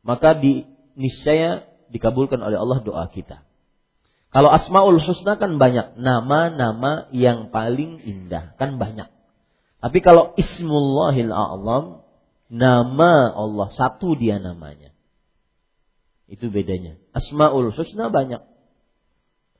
maka 0.00 0.32
di 0.34 0.64
niscaya 0.96 1.68
dikabulkan 1.92 2.40
oleh 2.40 2.56
Allah 2.56 2.80
doa 2.80 3.04
kita. 3.12 3.47
Kalau 4.28 4.52
Asmaul 4.52 5.00
Husna 5.00 5.40
kan 5.40 5.56
banyak, 5.56 5.97
nama-nama 5.97 7.08
yang 7.16 7.49
paling 7.49 8.04
indah 8.04 8.52
kan 8.61 8.76
banyak. 8.76 9.08
Tapi 9.80 9.99
kalau 10.04 10.37
Ismullahil 10.37 11.32
A'lam, 11.32 12.04
nama 12.52 13.32
Allah 13.32 13.68
satu 13.73 14.12
dia 14.18 14.37
namanya. 14.37 14.92
Itu 16.28 16.52
bedanya. 16.52 17.00
Asmaul 17.16 17.73
Husna 17.73 18.12
banyak. 18.12 18.44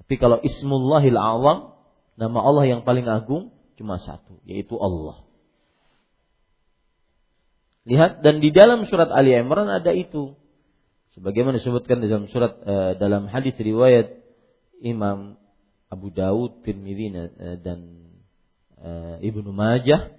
Tapi 0.05 0.15
kalau 0.21 0.37
Ismullahil 0.45 1.17
A'lam, 1.17 1.73
nama 2.21 2.39
Allah 2.45 2.65
yang 2.69 2.85
paling 2.85 3.09
agung 3.09 3.57
cuma 3.81 3.97
satu, 3.97 4.37
yaitu 4.45 4.77
Allah. 4.77 5.25
Lihat 7.89 8.21
dan 8.21 8.45
di 8.45 8.53
dalam 8.53 8.85
surat 8.85 9.09
Ali 9.09 9.33
Imran 9.33 9.65
ada 9.65 9.97
itu 9.97 10.37
sebagaimana 11.17 11.57
disebutkan 11.57 12.05
dalam 12.05 12.29
surat 12.29 12.61
uh, 12.61 12.93
dalam 13.01 13.33
hadis 13.33 13.57
riwayat 13.57 14.18
Imam 14.83 15.39
Abu 15.89 16.13
Dawud, 16.13 16.63
Tirmidzi 16.63 17.13
uh, 17.17 17.57
dan 17.63 17.81
uh, 18.79 19.17
Ibnu 19.25 19.51
Majah 19.51 20.13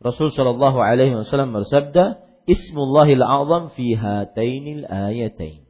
Rasul 0.00 0.32
sallallahu 0.32 0.80
alaihi 0.80 1.12
wasallam 1.12 1.52
bersabda 1.52 2.24
Ismullahil 2.48 3.20
azam 3.20 3.70
fi 3.76 3.94
hatainil 3.94 4.88
ayatain 4.88 5.68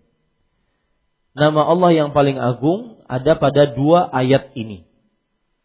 Nama 1.34 1.62
Allah 1.62 1.90
yang 1.94 2.10
paling 2.10 2.38
agung 2.38 2.98
ada 3.06 3.38
pada 3.38 3.70
dua 3.70 4.10
ayat 4.10 4.50
ini. 4.58 4.86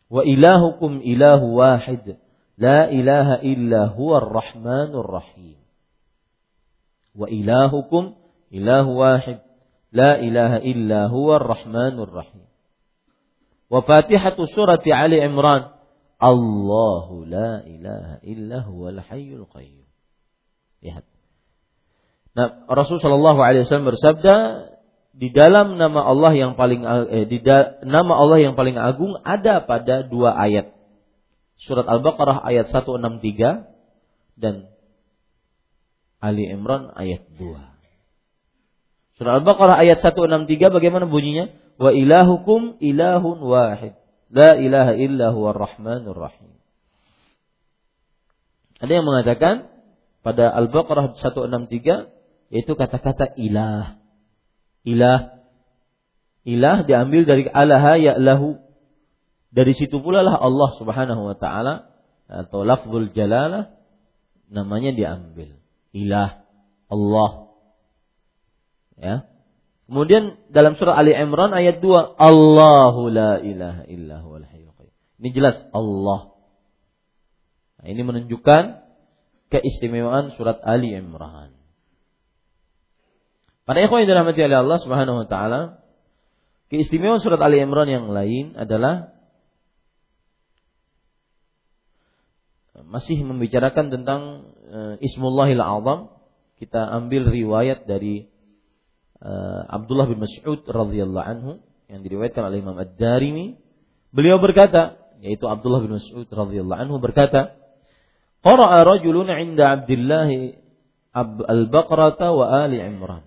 Wa 0.10 0.22
ilahukum 0.22 1.02
ilahu 1.02 1.58
wahid. 1.58 2.22
La 2.56 2.88
ilaha 2.88 3.42
illa 3.42 3.90
huwa 3.90 4.22
rahmanur 4.22 5.10
rahim. 5.10 5.58
Wa 7.18 7.28
ilahukum 7.28 8.14
ilahu 8.54 9.02
wahid 9.02 9.42
la 9.96 10.20
ilaha 10.20 10.60
illa 10.60 11.08
huwa 11.08 11.40
rahmanur 11.40 12.12
rahim 12.12 12.44
wa 13.72 13.80
fatihatu 13.80 14.44
surati 14.52 14.92
Ali 14.92 15.24
Imran 15.24 15.72
Allahu 16.20 17.24
la 17.24 17.64
ilaha 17.64 18.20
illa 18.28 18.60
huwal 18.68 19.00
hayyul 19.00 19.48
qayyum 19.48 19.88
lihat 20.84 21.08
Nah, 22.36 22.68
Rasul 22.68 23.00
Shallallahu 23.00 23.40
Alaihi 23.40 23.64
Wasallam 23.64 23.96
bersabda 23.96 24.36
di 25.16 25.32
dalam 25.32 25.80
nama 25.80 26.04
Allah 26.04 26.36
yang 26.36 26.60
paling 26.60 26.84
eh, 26.84 27.24
di 27.32 27.40
da, 27.40 27.80
nama 27.88 28.20
Allah 28.20 28.44
yang 28.44 28.60
paling 28.60 28.76
agung 28.76 29.16
ada 29.24 29.64
pada 29.64 30.04
dua 30.04 30.36
ayat. 30.36 30.76
Surat 31.56 31.88
Al-Baqarah 31.88 32.44
ayat 32.44 32.68
163 32.68 33.64
dan 34.36 34.68
Ali 36.20 36.52
Imran 36.52 36.92
ayat 36.92 37.24
2. 37.40 37.75
Surah 39.16 39.40
Al-Baqarah 39.40 39.80
ayat 39.80 40.04
163 40.04 40.76
bagaimana 40.76 41.08
bunyinya? 41.08 41.56
Wa 41.80 41.96
ilahukum 41.96 42.80
ilahun 42.84 43.38
wahid. 43.40 43.96
La 44.28 44.60
ilaha 44.60 44.92
illa 45.00 45.32
huwa 45.32 45.56
rahmanur 45.56 46.20
rahim. 46.20 46.52
Ada 48.84 48.92
yang 48.92 49.08
mengatakan 49.08 49.72
pada 50.20 50.52
Al-Baqarah 50.52 51.16
163 51.16 52.12
yaitu 52.52 52.76
kata-kata 52.76 53.32
ilah. 53.40 54.04
Ilah. 54.84 55.40
Ilah 56.44 56.84
diambil 56.84 57.24
dari 57.24 57.48
alaha 57.48 57.96
ya'lahu. 57.96 58.60
Dari 59.56 59.72
situ 59.72 60.04
pula 60.04 60.28
lah 60.28 60.36
Allah 60.36 60.76
Subhanahu 60.76 61.32
wa 61.32 61.36
taala 61.40 61.96
atau 62.28 62.68
lafzul 62.68 63.16
jalalah 63.16 63.72
namanya 64.52 64.92
diambil. 64.92 65.56
Ilah. 65.96 66.44
Allah 66.92 67.45
Ya. 68.96 69.28
Kemudian 69.86 70.42
dalam 70.50 70.74
surah 70.80 70.98
Ali 70.98 71.14
Imran 71.14 71.54
ayat 71.54 71.78
2, 71.78 72.18
Allahu 72.18 73.02
la 73.14 73.38
ilaha 73.38 73.84
illa 73.86 74.18
huwal 74.26 74.48
Ini 75.22 75.30
jelas 75.30 75.62
Allah. 75.70 76.34
Nah, 77.80 77.88
ini 77.94 78.02
menunjukkan 78.02 78.64
keistimewaan 79.54 80.34
surat 80.34 80.58
Ali 80.66 80.98
Imran. 80.98 81.54
Pada 83.66 83.82
ikhwan 83.82 84.06
yang 84.06 84.10
dirahmati 84.14 84.42
oleh 84.42 84.58
Allah 84.62 84.80
Subhanahu 84.82 85.26
wa 85.26 85.28
taala, 85.30 85.62
keistimewaan 86.74 87.22
surat 87.22 87.38
Ali 87.42 87.62
Imran 87.62 87.86
yang 87.86 88.10
lain 88.10 88.58
adalah 88.58 89.14
masih 92.86 93.22
membicarakan 93.22 93.94
tentang 93.94 94.22
uh, 94.70 94.96
Ismullahil 95.02 95.62
Azam. 95.62 96.10
Kita 96.56 96.88
ambil 96.90 97.28
riwayat 97.28 97.86
dari 97.86 98.32
uh, 99.22 99.62
Abdullah 99.70 100.08
bin 100.10 100.20
Mas'ud 100.24 100.66
radhiyallahu 100.66 101.26
anhu 101.26 101.52
yang 101.92 102.02
diriwayatkan 102.02 102.42
oleh 102.42 102.60
Imam 102.64 102.76
Ad-Darimi 102.76 103.56
beliau 104.16 104.42
berkata 104.42 104.98
yaitu 105.22 105.46
Abdullah 105.48 105.84
bin 105.86 105.96
Mas'ud 105.96 106.28
radhiyallahu 106.28 106.80
anhu 106.82 106.98
berkata 107.00 107.56
qara'a 108.42 108.84
rajulun 108.84 109.30
'inda 109.30 109.84
Abdullah 109.84 110.30
al-Baqarah 111.48 112.32
wa 112.36 112.46
Ali 112.66 112.82
Imran 112.82 113.24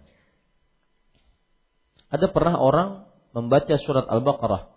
ada 2.09 2.27
pernah 2.33 2.57
orang 2.57 3.05
membaca 3.37 3.77
surat 3.77 4.09
Al-Baqarah 4.09 4.72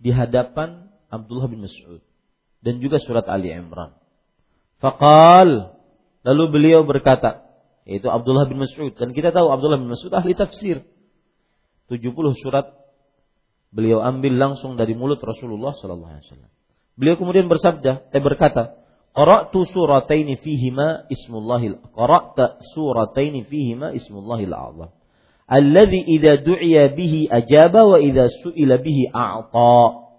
di 0.00 0.12
hadapan 0.12 0.88
Abdullah 1.12 1.48
bin 1.48 1.64
Mas'ud 1.64 2.00
dan 2.64 2.80
juga 2.80 2.98
surat 2.98 3.28
Ali 3.28 3.52
Imran. 3.52 3.94
Faqal 4.80 5.76
lalu 6.24 6.44
beliau 6.50 6.82
berkata, 6.82 7.45
yaitu 7.86 8.10
Abdullah 8.10 8.50
bin 8.50 8.58
Mas'ud. 8.58 8.92
Dan 8.98 9.14
kita 9.14 9.30
tahu 9.30 9.48
Abdullah 9.48 9.78
bin 9.78 9.88
Mas'ud 9.94 10.10
ahli 10.10 10.34
tafsir. 10.34 10.82
70 11.86 12.42
surat 12.42 12.74
beliau 13.70 14.02
ambil 14.02 14.34
langsung 14.34 14.74
dari 14.74 14.98
mulut 14.98 15.22
Rasulullah 15.22 15.78
sallallahu 15.78 16.10
alaihi 16.10 16.26
wasallam. 16.26 16.50
Beliau 16.98 17.14
kemudian 17.14 17.46
bersabda 17.46 18.10
eh 18.10 18.18
berkata 18.18 18.82
qara'tu 19.14 19.70
surataini 19.70 20.34
fihima 20.42 21.06
ismullahil 21.06 21.78
qara'ta 21.94 22.58
surataini 22.74 23.46
fihima 23.46 23.94
ismullahil 23.94 24.50
azam. 24.50 24.90
Alladhi 25.46 26.02
idza 26.10 26.42
du'iya 26.42 26.90
bihi 26.90 27.30
ajaba 27.30 27.86
wa 27.86 28.02
idza 28.02 28.26
su'ila 28.42 28.82
bihi 28.82 29.14
a'ta. 29.14 30.10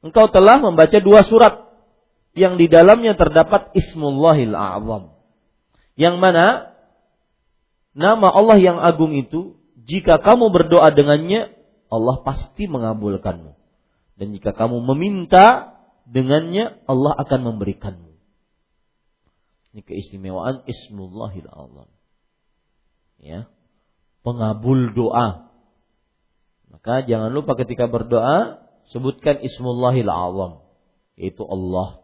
Engkau 0.00 0.32
telah 0.32 0.64
membaca 0.64 0.96
dua 0.96 1.20
surat 1.28 1.60
yang 2.32 2.56
di 2.56 2.72
dalamnya 2.72 3.20
terdapat 3.20 3.68
ismullahil 3.76 4.56
azam 4.56 5.13
yang 5.94 6.18
mana 6.18 6.74
nama 7.94 8.26
Allah 8.30 8.58
yang 8.58 8.78
agung 8.82 9.14
itu 9.14 9.58
Jika 9.84 10.16
kamu 10.16 10.48
berdoa 10.48 10.88
dengannya, 10.96 11.52
Allah 11.92 12.16
pasti 12.24 12.64
mengabulkanmu. 12.64 13.52
Dan 14.16 14.32
jika 14.32 14.56
kamu 14.56 14.80
meminta 14.80 15.76
dengannya, 16.08 16.80
Allah 16.88 17.12
akan 17.20 17.40
memberikanmu. 17.52 18.16
Ini 19.74 19.82
keistimewaan 19.84 20.64
Ismullahil 20.64 21.50
Azam. 21.50 21.90
Ya. 23.20 23.50
Pengabul 24.24 24.94
doa. 24.96 25.52
Maka 26.72 27.04
jangan 27.04 27.34
lupa 27.34 27.58
ketika 27.58 27.84
berdoa, 27.90 28.64
sebutkan 28.88 29.42
Ismullahil 29.44 30.08
Azam. 30.08 30.64
Yaitu 31.20 31.44
Allah. 31.44 32.03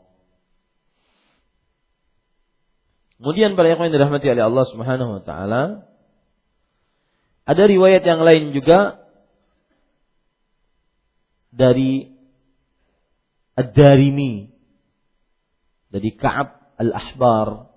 Kemudian 3.21 3.53
para 3.53 3.69
yang 3.69 3.93
dirahmati 3.93 4.33
oleh 4.33 4.45
Allah 4.49 4.65
Subhanahu 4.73 5.21
wa 5.21 5.23
taala, 5.23 5.85
ada 7.45 7.63
riwayat 7.69 8.01
yang 8.01 8.25
lain 8.25 8.57
juga 8.57 9.05
dari 11.53 12.17
Ad-Darimi 13.61 14.49
dari 15.93 16.11
Ka'ab 16.17 16.81
Al-Ahbar 16.81 17.69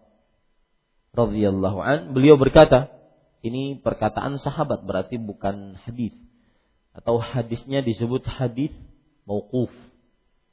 radhiyallahu 1.11 1.79
an. 1.83 1.99
Beliau 2.15 2.39
berkata 2.39 2.93
ini 3.43 3.83
perkataan 3.83 4.39
sahabat 4.39 4.87
berarti 4.87 5.19
bukan 5.19 5.75
hadis. 5.83 6.15
Atau 6.95 7.19
hadisnya 7.19 7.83
disebut 7.83 8.23
hadis 8.23 8.71
mauquf 9.27 9.73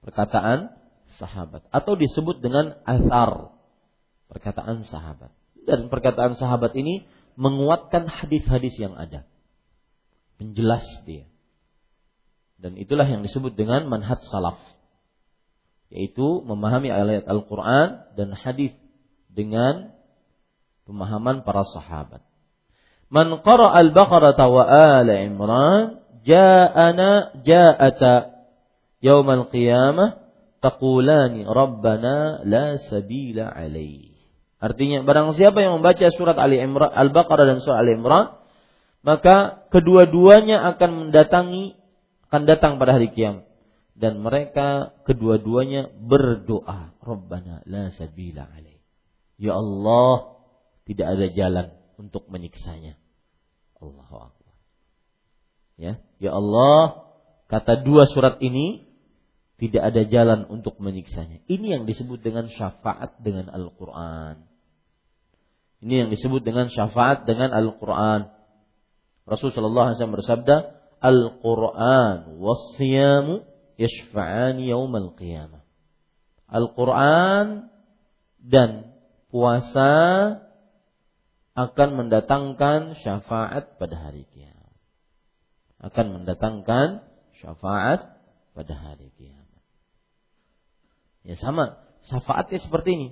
perkataan 0.03 0.75
sahabat. 1.21 1.63
Atau 1.71 1.95
disebut 1.95 2.43
dengan 2.43 2.75
asar 2.89 3.60
perkataan 4.31 4.87
sahabat 4.87 5.35
dan 5.67 5.91
perkataan 5.91 6.39
sahabat 6.39 6.73
ini 6.79 7.05
menguatkan 7.35 8.07
hadis-hadis 8.07 8.75
yang 8.79 8.95
ada 8.95 9.27
penjelas 10.39 10.87
dia 11.05 11.31
dan 12.61 12.77
itulah 12.77 13.09
yang 13.09 13.25
disebut 13.25 13.57
dengan 13.57 13.89
manhaj 13.89 14.21
salaf. 14.29 14.61
Yaitu 15.89 16.45
memahami 16.45 16.93
ayat 16.93 17.27
Al-Quran 17.27 18.15
dan 18.15 18.37
hadis 18.37 18.77
dengan 19.33 19.97
pemahaman 20.85 21.43
para 21.43 21.67
sahabat. 21.67 22.23
Man 23.11 23.43
qara 23.43 23.75
al-Baqarah 23.75 24.39
wa 24.39 24.63
ala 24.63 25.15
Imran 25.19 26.05
ja'ana 26.23 27.43
ja'ata 27.43 28.39
al 29.03 29.45
qiyamah 29.51 30.21
taqulani 30.63 31.49
rabbana 31.49 32.45
la 32.47 32.79
sabila 32.87 33.51
alaih. 33.51 34.10
Artinya 34.61 35.01
barang 35.01 35.33
siapa 35.41 35.65
yang 35.65 35.81
membaca 35.81 36.05
surat 36.13 36.37
Ali 36.37 36.61
Imran, 36.61 36.93
Al-Baqarah 36.93 37.49
dan 37.49 37.59
surat 37.65 37.81
Ali 37.81 37.97
Imran, 37.97 38.37
maka 39.01 39.65
kedua-duanya 39.73 40.61
akan 40.77 41.09
mendatangi 41.09 41.81
akan 42.29 42.43
datang 42.45 42.77
pada 42.77 43.01
hari 43.01 43.09
kiamat. 43.17 43.49
Dan 43.97 44.21
mereka 44.21 44.97
kedua-duanya 45.09 45.89
berdoa 45.97 46.93
Rabbana 47.01 47.65
la 47.65 47.89
sabila 47.97 48.49
alaih. 48.53 48.81
Ya 49.41 49.57
Allah 49.57 50.45
tidak 50.85 51.09
ada 51.09 51.27
jalan 51.33 51.67
untuk 51.97 52.29
menyiksanya. 52.29 53.01
Allahu 53.81 54.29
Akbar. 54.29 54.55
Ya 55.81 56.05
Ya 56.21 56.37
Allah 56.37 57.09
kata 57.49 57.81
dua 57.81 58.05
surat 58.13 58.37
ini 58.45 58.85
tidak 59.57 59.93
ada 59.93 60.05
jalan 60.05 60.49
untuk 60.53 60.77
menyiksanya. 60.81 61.45
Ini 61.49 61.81
yang 61.81 61.85
disebut 61.89 62.21
dengan 62.21 62.49
syafaat 62.53 63.21
dengan 63.21 63.49
Al-Quran 63.53 64.50
ini 65.81 66.07
yang 66.07 66.11
disebut 66.13 66.45
dengan 66.45 66.69
syafaat 66.69 67.25
dengan 67.25 67.53
Al-Quran 67.57 68.29
Rasulullah 69.31 69.95
SAW 69.95 70.19
bersabda 70.19 70.57
Al-Quran 71.01 72.37
yashfa'ani 73.79 74.69
yaumal 74.69 75.15
qiyamah. 75.17 75.63
Al-Quran 76.51 77.71
dan 78.43 78.91
puasa 79.31 79.93
akan 81.55 81.89
mendatangkan 81.95 82.99
syafaat 83.01 83.79
pada 83.79 83.97
hari 83.97 84.27
kiamat. 84.35 84.77
Akan 85.81 86.11
mendatangkan 86.11 87.07
syafaat 87.39 88.21
pada 88.53 88.75
hari 88.75 89.15
kiamat. 89.15 89.63
Ya 91.23 91.39
sama, 91.39 91.81
syafaatnya 92.11 92.59
seperti 92.61 92.91
ini. 92.99 93.09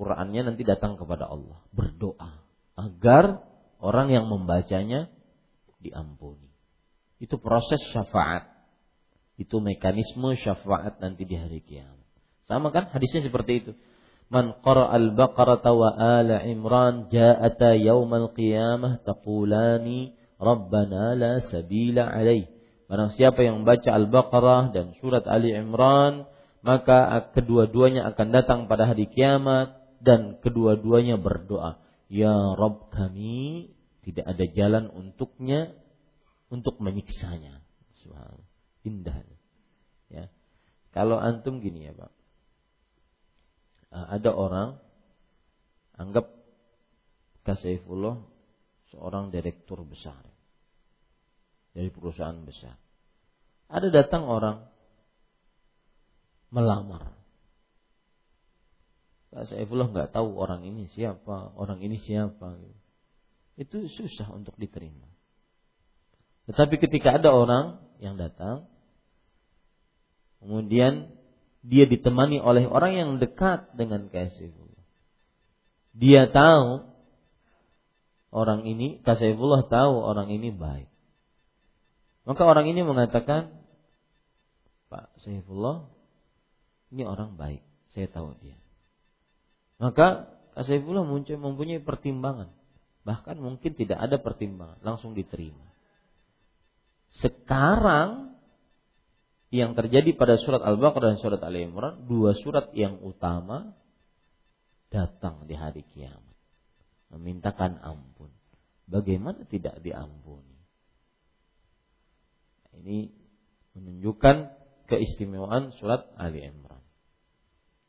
Qurannya 0.00 0.48
nanti 0.48 0.64
datang 0.64 0.96
kepada 0.96 1.28
Allah, 1.28 1.60
berdoa 1.76 2.40
agar 2.72 3.44
orang 3.84 4.08
yang 4.08 4.32
membacanya 4.32 5.12
diampuni. 5.76 6.48
Itu 7.20 7.36
proses 7.36 7.84
syafaat. 7.92 8.48
Itu 9.36 9.60
mekanisme 9.60 10.40
syafaat 10.40 11.04
nanti 11.04 11.28
di 11.28 11.36
hari 11.36 11.60
kiamat. 11.60 12.08
Sama 12.48 12.72
kan 12.72 12.88
hadisnya 12.88 13.28
seperti 13.28 13.52
itu. 13.60 13.72
Man 14.32 14.56
qara 14.64 14.88
al-Baqarah 14.88 15.68
wa 15.68 15.92
ala 15.92 16.48
Imran 16.48 17.12
ja'ata 17.12 17.76
yaumal 17.76 18.32
qiyamah 18.32 19.04
taqulani 19.04 20.16
Rabbana 20.40 21.12
la 21.12 21.44
sabila 21.52 22.08
alaih. 22.08 22.48
Barang 22.88 23.12
siapa 23.20 23.44
yang 23.44 23.62
membaca 23.62 23.92
Al-Baqarah 23.92 24.72
dan 24.72 24.96
surat 24.96 25.28
Ali 25.28 25.52
Imran, 25.52 26.24
maka 26.64 27.28
kedua-duanya 27.36 28.08
akan 28.16 28.28
datang 28.32 28.60
pada 28.64 28.88
hari 28.88 29.04
kiamat 29.04 29.79
dan 30.00 30.40
kedua-duanya 30.40 31.20
berdoa, 31.20 31.80
"Ya 32.08 32.32
Rabb 32.32 32.90
kami, 32.92 33.72
tidak 34.02 34.26
ada 34.26 34.44
jalan 34.50 34.88
untuknya 34.90 35.76
untuk 36.50 36.80
menyiksanya. 36.82 37.62
Indah. 38.80 39.20
Ya. 40.08 40.32
Kalau 40.90 41.20
antum 41.20 41.60
gini 41.60 41.86
ya, 41.86 41.92
Pak. 41.92 42.12
Ah, 43.90 44.06
ada 44.16 44.30
orang 44.32 44.78
anggap 45.98 46.30
Kasaifullah 47.40 48.20
seorang 48.92 49.32
direktur 49.32 49.80
besar 49.82 50.20
dari 51.72 51.88
perusahaan 51.88 52.36
besar. 52.44 52.76
Ada 53.72 53.88
datang 53.88 54.28
orang 54.28 54.60
melamar. 56.52 57.19
Pak 59.30 59.46
Saifullah 59.46 59.90
nggak 59.94 60.10
tahu 60.10 60.34
orang 60.34 60.66
ini 60.66 60.90
siapa, 60.90 61.54
orang 61.54 61.78
ini 61.78 62.02
siapa. 62.02 62.58
Itu 63.54 63.86
susah 63.86 64.26
untuk 64.34 64.58
diterima. 64.58 65.06
Tetapi 66.50 66.82
ketika 66.82 67.14
ada 67.22 67.30
orang 67.30 67.78
yang 68.02 68.18
datang, 68.18 68.66
kemudian 70.42 71.14
dia 71.62 71.86
ditemani 71.86 72.42
oleh 72.42 72.66
orang 72.66 72.92
yang 72.96 73.10
dekat 73.22 73.70
dengan 73.78 74.10
Kaisifullah. 74.10 74.84
Dia 75.94 76.26
tahu 76.26 76.90
orang 78.34 78.66
ini, 78.66 78.98
Kaisifullah 79.06 79.70
tahu 79.70 79.94
orang 79.94 80.26
ini 80.34 80.50
baik. 80.50 80.90
Maka 82.26 82.42
orang 82.46 82.66
ini 82.70 82.82
mengatakan, 82.82 83.54
Pak 84.90 85.14
Saifullah, 85.22 85.86
ini 86.90 87.06
orang 87.06 87.38
baik, 87.38 87.62
saya 87.94 88.10
tahu 88.10 88.34
dia. 88.42 88.58
Maka 89.80 90.30
Saifullah 90.60 91.06
muncul 91.06 91.40
mempunyai 91.40 91.80
pertimbangan. 91.80 92.52
Bahkan 93.06 93.40
mungkin 93.40 93.72
tidak 93.72 93.96
ada 93.96 94.20
pertimbangan, 94.20 94.76
langsung 94.84 95.16
diterima. 95.16 95.72
Sekarang 97.16 98.36
yang 99.50 99.74
terjadi 99.74 100.14
pada 100.14 100.38
surat 100.38 100.62
Al-Baqarah 100.62 101.16
dan 101.16 101.18
surat 101.18 101.40
Ali 101.42 101.66
Imran, 101.66 102.06
dua 102.06 102.36
surat 102.38 102.70
yang 102.76 103.02
utama 103.02 103.74
datang 104.92 105.48
di 105.48 105.56
hari 105.58 105.82
kiamat. 105.90 106.36
Memintakan 107.10 107.82
ampun. 107.82 108.30
Bagaimana 108.86 109.42
tidak 109.48 109.82
diampuni? 109.82 110.60
Ini 112.78 113.10
menunjukkan 113.74 114.36
keistimewaan 114.86 115.74
surat 115.78 116.06
Ali 116.14 116.46
Imran. 116.46 116.82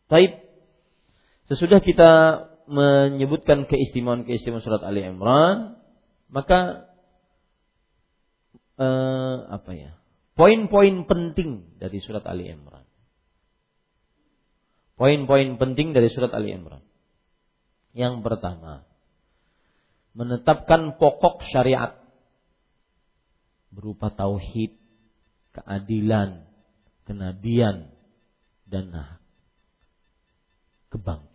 Taib. 0.09 0.50
Sesudah 1.51 1.83
kita 1.83 2.11
menyebutkan 2.71 3.67
keistimewaan-keistimewaan 3.67 4.63
surat 4.63 4.87
Ali 4.87 5.03
Imran, 5.03 5.75
maka 6.31 6.87
eh, 8.79 9.35
apa 9.51 9.71
ya? 9.75 9.91
Poin-poin 10.39 11.03
penting 11.03 11.75
dari 11.75 11.99
surat 11.99 12.23
Ali 12.23 12.47
Imran. 12.47 12.87
Poin-poin 14.95 15.59
penting 15.59 15.91
dari 15.91 16.07
surat 16.07 16.31
Ali 16.31 16.55
Imran. 16.55 16.87
Yang 17.91 18.23
pertama, 18.23 18.87
menetapkan 20.15 20.95
pokok 20.95 21.43
syariat 21.51 21.99
berupa 23.75 24.07
tauhid, 24.07 24.71
keadilan, 25.51 26.47
kenabian, 27.03 27.91
dan 28.71 29.19
kebangkitan. 30.91 31.30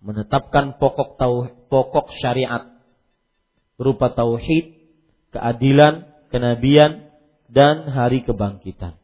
Menetapkan 0.00 0.80
pokok 0.80 1.20
tauhid, 1.20 1.54
pokok 1.68 2.12
syariat 2.20 2.72
berupa 3.80 4.12
tauhid, 4.12 4.76
keadilan, 5.32 6.08
kenabian 6.28 7.08
dan 7.48 7.88
hari 7.88 8.20
kebangkitan. 8.20 9.00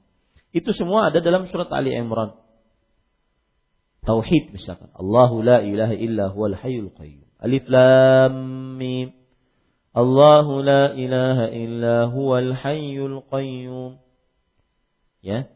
Itu 0.53 0.73
semua 0.73 1.09
ada 1.13 1.21
dalam 1.25 1.49
surat 1.49 1.69
Ali 1.73 1.93
Imran. 1.93 2.37
Tauhid 4.05 4.53
misalkan. 4.53 4.93
Allahu 4.93 5.41
la 5.45 5.61
ilaha 5.65 5.97
illa 5.97 6.33
huwal 6.33 6.57
hayyul 6.57 6.93
qayyum. 6.93 7.29
Alif 7.41 7.65
lam 7.69 8.35
mim. 8.81 9.13
Allahu 9.97 10.61
la 10.61 10.93
ilaha 10.93 11.53
illa 11.53 12.09
huwal 12.13 12.53
hayyul 12.53 13.25
qayyum. 13.29 14.01
Ya, 15.25 15.49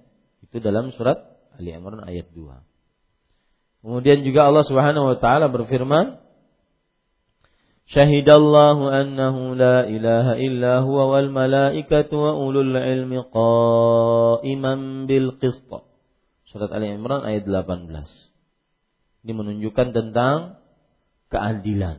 itu 0.42 0.58
dalam 0.58 0.90
surat 0.96 1.20
Ali 1.60 1.76
Imran 1.76 2.02
ayat 2.02 2.32
2. 2.32 2.69
Kemudian 3.80 4.24
juga 4.28 4.48
Allah 4.48 4.64
Subhanahu 4.68 5.08
wa 5.08 5.16
taala 5.16 5.48
berfirman, 5.48 6.20
Syahidallahu 7.90 8.86
annahu 8.86 9.58
la 9.58 9.82
ilaha 9.82 10.38
illa 10.38 10.78
huwa 10.86 11.10
wal 11.10 11.26
malaikatu 11.26 12.14
wa 12.22 12.38
ulul 12.38 12.78
ilmi 12.78 13.18
qa'iman 13.34 15.10
bil 15.10 15.34
qist. 15.42 15.66
Surat 16.46 16.70
Ali 16.70 16.94
Imran 16.94 17.26
ayat 17.26 17.50
18. 17.50 17.90
Ini 19.26 19.32
menunjukkan 19.34 19.90
tentang 19.90 20.62
keadilan. 21.34 21.98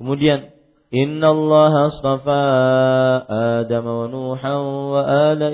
Kemudian 0.00 0.56
Inna 0.94 1.34
Allah 1.34 1.90
astafa 1.90 2.40
Adam 3.60 3.84
wa 3.84 4.06
Nuhan 4.08 4.62
wa 4.94 5.02
ala 5.04 5.50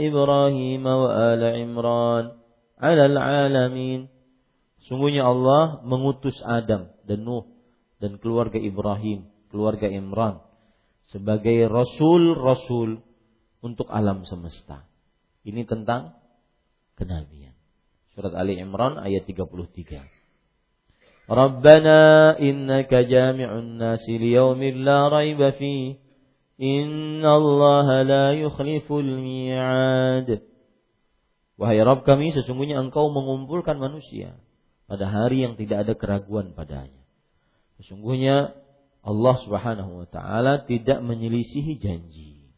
Imran 1.58 2.38
ala 2.78 3.04
alamin. 3.08 4.19
Sungguhnya 4.88 5.28
Allah 5.28 5.84
mengutus 5.84 6.40
Adam 6.40 6.88
dan 7.04 7.20
Nuh 7.20 7.44
dan 8.00 8.16
keluarga 8.16 8.56
Ibrahim, 8.56 9.28
keluarga 9.52 9.84
Imran 9.92 10.40
sebagai 11.12 11.68
rasul-rasul 11.68 13.04
untuk 13.60 13.92
alam 13.92 14.24
semesta. 14.24 14.88
Ini 15.44 15.68
tentang 15.68 16.16
kenabian. 16.96 17.52
Surat 18.16 18.32
Ali 18.32 18.56
Imran 18.56 18.96
ayat 18.96 19.28
33. 19.28 20.00
Rabbana 21.30 22.34
innaka 22.40 23.04
jami'un 23.04 23.78
nasi 23.78 24.16
liyaumin 24.18 24.82
la 24.82 25.12
raiba 25.12 25.52
fi 25.54 25.94
Inna 26.60 27.40
Allah 27.40 27.88
la 28.04 28.26
yukhliful 28.36 29.04
mi'ad. 29.04 30.44
Wahai 31.60 31.80
Rabb 31.80 32.04
kami, 32.04 32.32
sesungguhnya 32.32 32.80
engkau 32.80 33.12
mengumpulkan 33.12 33.76
manusia 33.76 34.36
pada 34.90 35.06
hari 35.06 35.46
yang 35.46 35.54
tidak 35.54 35.86
ada 35.86 35.94
keraguan 35.94 36.50
padanya. 36.50 37.06
Sesungguhnya 37.78 38.58
Allah 39.06 39.36
Subhanahu 39.46 40.02
wa 40.02 40.08
taala 40.10 40.66
tidak 40.66 40.98
menyelisihi 40.98 41.78
janji. 41.78 42.50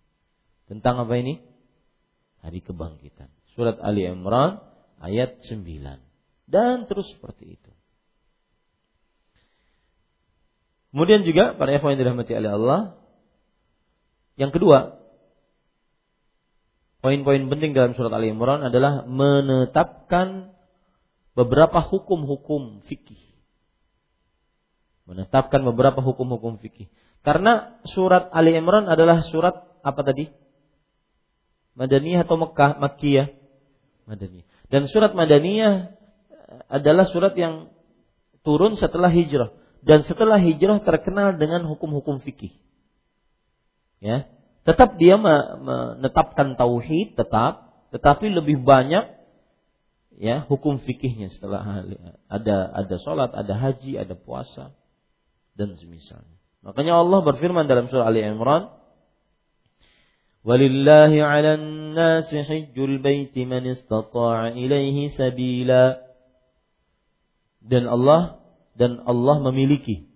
Tentang 0.65 1.05
apa 1.05 1.13
ini? 1.21 1.45
Hari 2.41 2.65
kebangkitan. 2.65 3.29
Surat 3.53 3.77
Ali 3.85 4.09
Imran 4.09 4.65
ayat 4.97 5.45
9 5.45 5.61
dan 6.49 6.89
terus 6.89 7.05
seperti 7.13 7.61
itu. 7.61 7.73
Kemudian 10.97 11.29
juga 11.29 11.53
para 11.53 11.77
ikhwan 11.77 11.97
yang 11.97 12.01
dirahmati 12.05 12.33
oleh 12.33 12.53
Allah, 12.53 12.81
yang 14.37 14.53
kedua, 14.53 15.01
poin-poin 17.05 17.49
penting 17.49 17.73
dalam 17.77 17.93
surat 17.93 18.13
Ali 18.13 18.33
Imran 18.33 18.65
adalah 18.65 19.05
menetapkan 19.09 20.52
beberapa 21.33 21.81
hukum-hukum 21.81 22.85
fikih. 22.87 23.21
Menetapkan 25.09 25.65
beberapa 25.67 25.99
hukum-hukum 26.01 26.63
fikih. 26.63 26.89
Karena 27.23 27.79
surat 27.91 28.31
Ali 28.35 28.55
Imran 28.55 28.87
adalah 28.87 29.23
surat 29.27 29.67
apa 29.83 30.01
tadi? 30.03 30.31
Madaniyah 31.75 32.23
atau 32.27 32.37
Mekah, 32.37 32.79
Makkiyah? 32.79 33.29
Madaniyah. 34.07 34.47
Dan 34.69 34.89
surat 34.89 35.17
Madaniyah 35.17 35.97
adalah 36.69 37.09
surat 37.09 37.33
yang 37.35 37.73
turun 38.45 38.77
setelah 38.77 39.09
hijrah 39.09 39.55
dan 39.83 40.07
setelah 40.07 40.39
hijrah 40.39 40.79
terkenal 40.83 41.35
dengan 41.35 41.67
hukum-hukum 41.67 42.23
fikih. 42.23 42.55
Ya, 44.03 44.27
tetap 44.67 44.99
dia 44.99 45.15
menetapkan 45.19 46.59
tauhid 46.59 47.15
tetap, 47.19 47.71
tetapi 47.95 48.31
lebih 48.31 48.63
banyak 48.63 49.22
ya 50.23 50.47
hukum 50.47 50.79
fikihnya 50.79 51.35
setelah 51.35 51.83
ada 52.31 52.57
ada 52.71 52.97
sholat, 53.03 53.35
ada 53.35 53.59
haji, 53.59 53.99
ada 53.99 54.15
puasa 54.15 54.71
dan 55.59 55.75
semisalnya. 55.75 56.39
Makanya 56.63 57.03
Allah 57.03 57.27
berfirman 57.27 57.67
dalam 57.67 57.91
surah 57.91 58.07
Ali 58.07 58.23
Imran, 58.23 58.71
"Walillahi 60.47 61.19
ala 61.19 61.59
nasi 61.59 62.39
hijjul 62.39 63.03
bait 63.03 63.35
man 63.43 63.67
istata'a 63.67 64.55
ilaihi 64.55 65.11
sabila." 65.11 65.99
Dan 67.59 67.91
Allah 67.91 68.39
dan 68.79 69.03
Allah 69.03 69.43
memiliki 69.43 70.07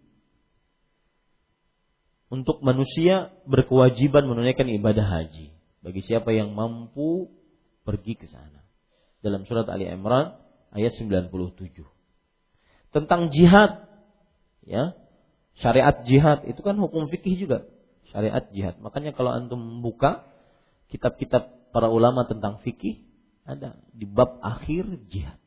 untuk 2.30 2.62
manusia 2.62 3.34
berkewajiban 3.46 4.26
menunaikan 4.26 4.66
ibadah 4.70 5.06
haji 5.06 5.54
bagi 5.82 6.02
siapa 6.02 6.34
yang 6.34 6.54
mampu 6.54 7.30
pergi 7.86 8.18
ke 8.18 8.26
sana. 8.26 8.65
Dalam 9.26 9.42
surat 9.50 9.66
Ali 9.66 9.90
Imran 9.90 10.38
ayat 10.70 10.94
97. 10.94 11.82
Tentang 12.94 13.34
jihad 13.34 13.90
ya. 14.62 14.94
Syariat 15.56 16.04
jihad 16.06 16.44
itu 16.46 16.60
kan 16.62 16.76
hukum 16.78 17.10
fikih 17.10 17.34
juga 17.34 17.66
syariat 18.14 18.44
jihad. 18.54 18.78
Makanya 18.78 19.16
kalau 19.16 19.34
antum 19.34 19.82
buka 19.82 20.24
kitab-kitab 20.92 21.72
para 21.74 21.90
ulama 21.90 22.24
tentang 22.24 22.62
fikih 22.62 23.02
ada 23.42 23.78
di 23.90 24.06
bab 24.06 24.38
akhir 24.40 24.88
jihad. 25.10 25.38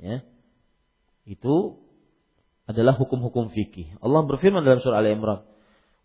Ya. 0.00 0.26
Itu 1.24 1.84
adalah 2.64 2.96
hukum-hukum 2.96 3.52
fikih. 3.52 4.00
Allah 4.00 4.24
berfirman 4.24 4.64
dalam 4.64 4.80
surah 4.80 5.04
Al-Imran, 5.04 5.44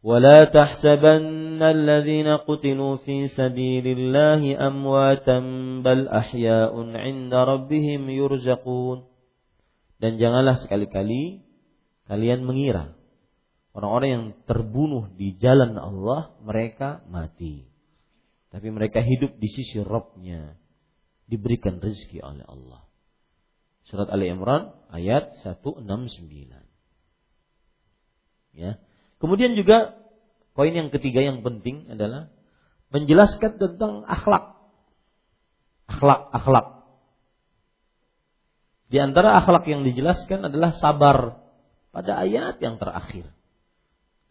ولا 0.04 0.44
تحسبن 0.44 1.62
الذين 1.62 2.28
قتلوا 2.44 2.96
في 3.08 3.28
سبيل 3.28 3.86
الله 3.88 4.66
أمواتا 4.66 5.38
بل 5.80 6.08
أحياء 6.08 6.72
عند 6.76 7.32
ربهم 7.34 8.02
يرزقون 8.10 8.98
dan 10.02 10.20
janganlah 10.20 10.60
sekali-kali 10.60 11.40
kalian 12.04 12.44
mengira 12.44 12.92
Orang-orang 13.74 14.08
yang 14.08 14.26
terbunuh 14.46 15.10
di 15.18 15.34
jalan 15.34 15.74
Allah, 15.74 16.38
mereka 16.46 17.02
mati. 17.10 17.66
Tapi 18.54 18.70
mereka 18.70 19.02
hidup 19.02 19.34
di 19.42 19.50
sisi 19.50 19.82
Robnya. 19.82 20.54
Diberikan 21.26 21.82
rezeki 21.82 22.22
oleh 22.22 22.46
Allah. 22.46 22.86
Surat 23.90 24.06
Ali 24.14 24.30
Imran 24.30 24.78
ayat 24.94 25.34
169. 25.42 25.90
Ya. 28.54 28.78
Kemudian 29.19 29.53
juga 29.59 29.99
poin 30.55 30.71
yang 30.71 30.89
ketiga 30.89 31.19
yang 31.19 31.43
penting 31.43 31.91
adalah 31.91 32.31
menjelaskan 32.89 33.59
tentang 33.59 34.07
akhlak. 34.07 34.55
Akhlak, 35.91 36.21
akhlak. 36.31 36.67
Di 38.89 38.97
antara 38.97 39.37
akhlak 39.37 39.69
yang 39.69 39.85
dijelaskan 39.85 40.49
adalah 40.49 40.73
sabar 40.81 41.37
pada 41.93 42.25
ayat 42.25 42.57
yang 42.57 42.81
terakhir. 42.81 43.29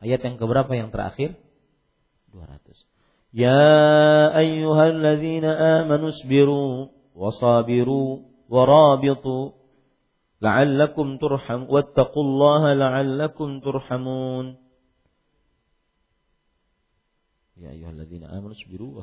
Ayat 0.02 0.20
yang 0.22 0.36
keberapa 0.38 0.72
yang 0.74 0.90
terakhir? 0.90 1.38
200. 2.34 2.58
Ya 3.34 4.32
ayyuhalladzina 4.34 5.84
amanu 5.84 6.10
sabiru 6.16 6.90
wasabiru 7.12 8.24
warabitu 8.48 9.52
la'allakum 10.40 11.18
turham 11.18 11.66
wattaqullaha 11.66 12.74
la'allakum 12.78 13.60
turhamun. 13.62 14.67
Ya 17.58 17.74
ayyuhalladzina 17.74 18.30
amanu 18.30 18.54
sabiru 18.54 19.02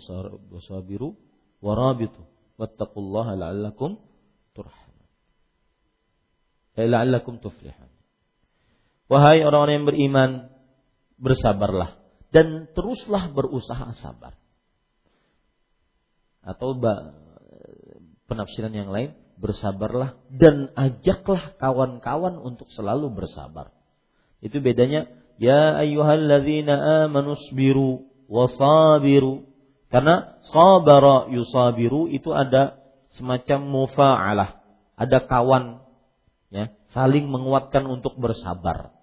wasabiru 0.51 1.19
warabitu 1.59 2.23
wattaqullaha 2.55 3.35
la'allakum 3.35 3.99
turhamun. 4.55 5.07
Eh, 6.79 6.87
la'allakum 6.87 7.43
tuflihan. 7.43 7.91
Wahai 9.11 9.43
orang-orang 9.43 9.83
yang 9.83 9.87
beriman, 9.87 10.29
bersabarlah 11.19 11.99
dan 12.31 12.71
teruslah 12.71 13.31
berusaha 13.31 13.91
sabar. 13.99 14.39
Atau 16.41 16.79
penafsiran 18.25 18.71
yang 18.71 18.89
lain, 18.89 19.13
bersabarlah 19.35 20.15
dan 20.31 20.71
ajaklah 20.79 21.59
kawan-kawan 21.59 22.39
untuk 22.39 22.71
selalu 22.71 23.11
bersabar. 23.11 23.75
Itu 24.39 24.63
bedanya 24.63 25.11
ya 25.35 25.75
ayyuhalladzina 25.75 27.07
amanu 27.07 27.35
sabiru 27.51 28.14
wasabiru. 28.27 29.47
Karena 29.89 30.41
sabara 30.51 31.29
yusabiru 31.31 32.11
itu 32.11 32.33
ada 32.35 32.81
semacam 33.15 33.59
mufa'alah, 33.63 34.59
ada 34.99 35.17
kawan 35.23 35.85
Ya, 36.53 36.71
saling 36.95 37.27
menguatkan 37.27 37.83
untuk 37.83 38.15
bersabar. 38.15 38.95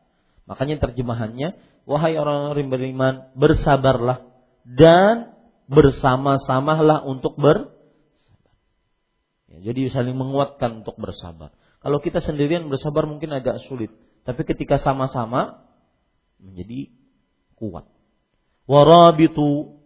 Makanya 0.49 0.81
terjemahannya, 0.81 1.59
wahai 1.85 2.17
orang-orang 2.17 2.73
beriman, 2.73 3.15
bersabarlah 3.37 4.25
dan 4.65 5.37
bersama-samalah 5.69 7.05
untuk 7.05 7.37
bersabar. 7.37 8.57
Ya, 9.53 9.59
jadi 9.69 9.93
saling 9.93 10.17
menguatkan 10.17 10.81
untuk 10.81 10.97
bersabar. 10.97 11.53
Kalau 11.85 11.99
kita 12.01 12.25
sendirian 12.25 12.73
bersabar 12.73 13.05
mungkin 13.05 13.37
agak 13.37 13.69
sulit, 13.69 13.93
tapi 14.23 14.47
ketika 14.47 14.81
sama-sama 14.81 15.67
menjadi 16.39 16.89
kuat. 17.59 17.85
Warabitu 18.66 19.77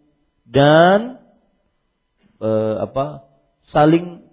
dan 0.47 1.19
e, 2.39 2.51
apa 2.83 3.27
saling 3.73 4.27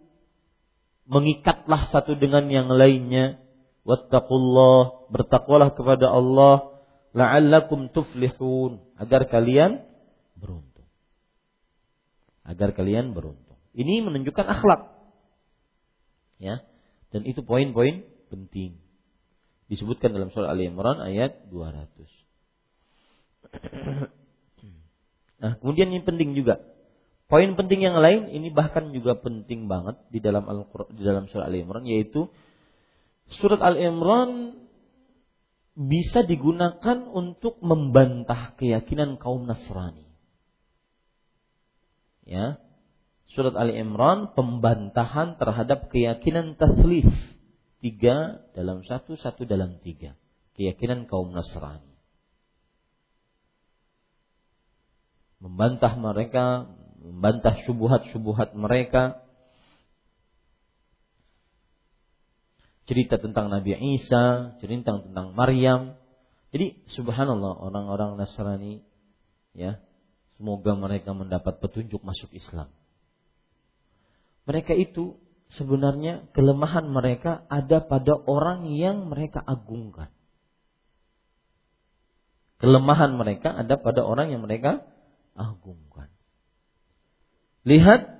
mengikatlah 1.08 1.90
satu 1.92 2.16
dengan 2.16 2.48
yang 2.48 2.72
lainnya. 2.72 3.40
Wattaqullah, 3.84 5.12
bertakwalah 5.12 5.76
kepada 5.76 6.08
Allah, 6.08 6.72
la'allakum 7.12 7.92
tuflihun, 7.92 8.80
agar 8.96 9.28
kalian 9.28 9.84
beruntung. 10.40 10.88
Agar 12.48 12.72
kalian 12.72 13.12
beruntung. 13.12 13.60
Ini 13.76 14.08
menunjukkan 14.08 14.48
akhlak. 14.48 14.88
Ya. 16.40 16.64
Dan 17.12 17.28
itu 17.28 17.44
poin-poin 17.44 18.08
penting. 18.32 18.80
Disebutkan 19.68 20.16
dalam 20.16 20.32
surah 20.32 20.56
Ali 20.56 20.72
Imran 20.72 21.04
ayat 21.04 21.52
200. 21.52 21.92
Nah, 25.44 25.60
kemudian 25.60 25.92
yang 25.92 26.08
penting 26.08 26.32
juga 26.40 26.64
Poin 27.34 27.50
penting 27.58 27.82
yang 27.82 27.98
lain 27.98 28.30
ini 28.30 28.54
bahkan 28.54 28.94
juga 28.94 29.18
penting 29.18 29.66
banget 29.66 29.98
di 30.14 30.22
dalam 30.22 30.46
Al 30.46 30.70
di 30.94 31.02
dalam 31.02 31.26
surah 31.26 31.50
Al 31.50 31.56
Imran 31.58 31.82
yaitu 31.82 32.30
surat 33.42 33.58
Al 33.58 33.80
Imran 33.80 34.60
bisa 35.74 36.22
digunakan 36.22 37.10
untuk 37.10 37.58
membantah 37.66 38.54
keyakinan 38.60 39.18
kaum 39.18 39.50
Nasrani. 39.50 40.06
Ya. 42.28 42.62
Surat 43.34 43.58
Al 43.58 43.74
Imran 43.74 44.38
pembantahan 44.38 45.40
terhadap 45.42 45.90
keyakinan 45.90 46.54
taslif. 46.54 47.10
Tiga 47.82 48.46
dalam 48.54 48.86
satu, 48.86 49.18
satu 49.18 49.50
dalam 49.50 49.82
tiga. 49.82 50.14
Keyakinan 50.54 51.10
kaum 51.10 51.34
Nasrani. 51.34 51.93
Membantah 55.44 56.00
mereka, 56.00 56.72
membantah 57.04 57.60
syubhat-syubhat 57.68 58.56
mereka. 58.56 59.20
Cerita 62.88 63.20
tentang 63.20 63.52
Nabi 63.52 63.76
Isa, 64.00 64.56
cerita 64.64 65.04
tentang 65.04 65.36
Maryam. 65.36 66.00
Jadi 66.56 66.80
subhanallah 66.96 67.60
orang-orang 67.60 68.16
Nasrani 68.16 68.88
ya, 69.52 69.84
semoga 70.40 70.80
mereka 70.80 71.12
mendapat 71.12 71.60
petunjuk 71.60 72.00
masuk 72.08 72.32
Islam. 72.32 72.72
Mereka 74.48 74.80
itu 74.80 75.20
sebenarnya 75.60 76.32
kelemahan 76.32 76.88
mereka 76.88 77.44
ada 77.52 77.84
pada 77.84 78.16
orang 78.16 78.72
yang 78.72 79.12
mereka 79.12 79.44
agungkan. 79.44 80.08
Kelemahan 82.64 83.20
mereka 83.20 83.52
ada 83.52 83.76
pada 83.76 84.08
orang 84.08 84.32
yang 84.32 84.40
mereka 84.40 84.93
agungkan. 85.34 86.10
Lihat 87.64 88.14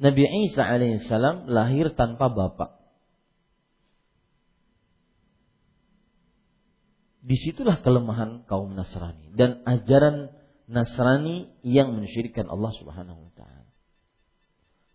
Nabi 0.00 0.22
Isa 0.48 0.64
alaihissalam 0.64 1.48
lahir 1.52 1.92
tanpa 1.92 2.32
bapak. 2.32 2.80
Di 7.20 7.36
situlah 7.36 7.84
kelemahan 7.84 8.48
kaum 8.48 8.72
Nasrani 8.72 9.36
dan 9.36 9.60
ajaran 9.68 10.32
Nasrani 10.64 11.52
yang 11.60 11.92
mensyirikan 11.92 12.48
Allah 12.48 12.72
Subhanahu 12.80 13.28
wa 13.28 13.32
taala. 13.36 13.68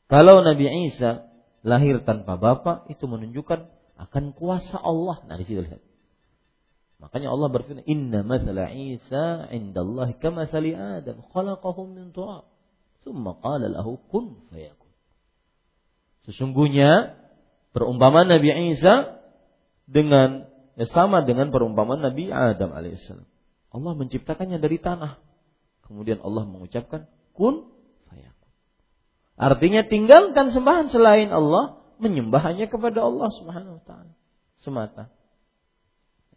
Kalau 0.09 0.41
Nabi 0.41 0.89
Isa 0.89 1.29
lahir 1.61 2.01
tanpa 2.01 2.37
bapak 2.41 2.89
itu 2.89 3.05
menunjukkan 3.05 3.69
akan 3.95 4.23
kuasa 4.33 4.77
Allah. 4.81 5.21
Nah, 5.29 5.37
di 5.37 5.45
situ 5.47 5.61
lihat. 5.61 5.81
Makanya 7.05 7.29
Allah 7.29 7.49
berfirman, 7.53 7.85
"Inna 7.85 8.25
mathala 8.25 8.73
Isa 8.73 9.45
'indallahi 9.53 10.17
kama 10.17 10.49
Adam, 10.49 11.21
khalaqahu 11.29 11.85
min 11.85 12.09
turab." 12.09 12.49
Summa 13.05 13.37
qala 13.37 13.69
lahu 13.69 14.01
kun 14.09 14.41
fayakun. 14.49 14.89
Sesungguhnya 16.25 17.13
perumpamaan 17.77 18.25
Nabi 18.25 18.73
Isa 18.73 19.21
dengan 19.85 20.49
ya 20.73 20.89
sama 20.89 21.21
dengan 21.21 21.53
perumpamaan 21.53 22.01
Nabi 22.01 22.33
Adam 22.33 22.73
alaihissalam. 22.73 23.29
Allah 23.69 23.93
menciptakannya 23.93 24.57
dari 24.57 24.81
tanah. 24.81 25.21
Kemudian 25.85 26.25
Allah 26.25 26.49
mengucapkan 26.49 27.05
kun 27.37 27.69
fayakun. 28.09 28.49
Artinya 29.37 29.85
tinggalkan 29.85 30.49
sembahan 30.49 30.89
selain 30.89 31.29
Allah, 31.29 31.85
menyembah 32.01 32.41
hanya 32.41 32.65
kepada 32.65 33.05
Allah 33.05 33.29
Subhanahu 33.29 33.77
wa 33.77 33.83
taala 33.85 34.13
semata. 34.65 35.14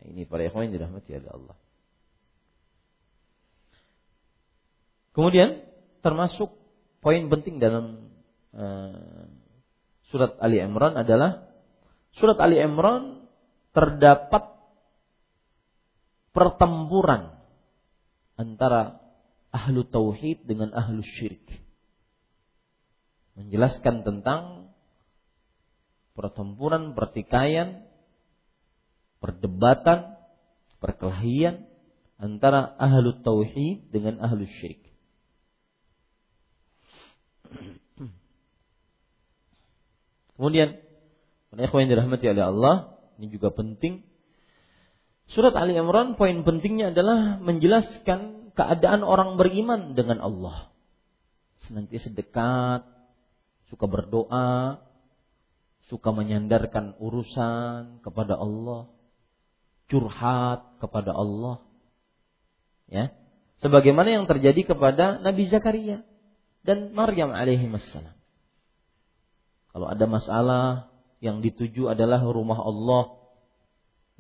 Ini 0.07 0.31
para 0.31 0.47
ikhwan 0.47 0.71
yang 0.71 0.75
dirahmati 0.79 1.11
oleh 1.11 1.31
Allah. 1.31 1.57
Kemudian 5.11 5.67
termasuk 5.99 6.55
poin 7.03 7.27
penting 7.27 7.59
dalam 7.59 8.07
uh, 8.55 9.27
surat 10.07 10.39
Ali 10.39 10.63
Imran 10.63 10.95
adalah 10.95 11.51
surat 12.15 12.39
Ali 12.39 12.63
Imran 12.63 13.27
terdapat 13.75 14.55
pertempuran 16.31 17.35
antara 18.39 19.03
ahlu 19.51 19.83
tauhid 19.83 20.47
dengan 20.47 20.71
ahlu 20.71 21.03
syirik. 21.03 21.43
Menjelaskan 23.35 24.07
tentang 24.07 24.71
pertempuran, 26.15 26.95
pertikaian, 26.95 27.88
perdebatan, 29.19 30.19
perkelahian 30.79 31.67
antara 32.19 32.75
ahlu 32.79 33.23
tauhid 33.23 33.91
dengan 33.95 34.19
ahlu 34.19 34.47
syirik. 34.59 34.89
Kemudian, 40.39 40.79
para 41.51 41.67
ikhwan 41.67 41.87
yang 41.87 41.99
dirahmati 41.99 42.31
oleh 42.31 42.45
Allah, 42.47 42.75
ini 43.19 43.27
juga 43.27 43.51
penting. 43.51 44.07
Surat 45.35 45.51
Ali 45.59 45.75
Imran 45.75 46.15
poin 46.15 46.47
pentingnya 46.47 46.95
adalah 46.95 47.43
menjelaskan 47.43 48.55
keadaan 48.55 49.03
orang 49.03 49.35
beriman 49.35 49.99
dengan 49.99 50.23
Allah. 50.23 50.71
Senantiasa 51.67 52.15
dekat, 52.15 52.87
suka 53.67 53.85
berdoa, 53.91 54.79
suka 55.91 56.15
menyandarkan 56.15 56.95
urusan 57.03 57.99
kepada 58.07 58.39
Allah, 58.39 58.87
curhat 59.89 60.79
kepada 60.79 61.13
Allah. 61.17 61.65
Ya. 62.89 63.13
Sebagaimana 63.59 64.15
yang 64.15 64.25
terjadi 64.31 64.63
kepada 64.73 65.19
Nabi 65.19 65.51
Zakaria 65.51 66.07
dan 66.63 66.95
Maryam 66.95 67.35
alaihi 67.35 67.67
wassalam. 67.67 68.15
Kalau 69.75 69.87
ada 69.91 70.05
masalah 70.07 70.65
yang 71.19 71.43
dituju 71.43 71.91
adalah 71.91 72.23
rumah 72.23 72.61
Allah. 72.63 73.19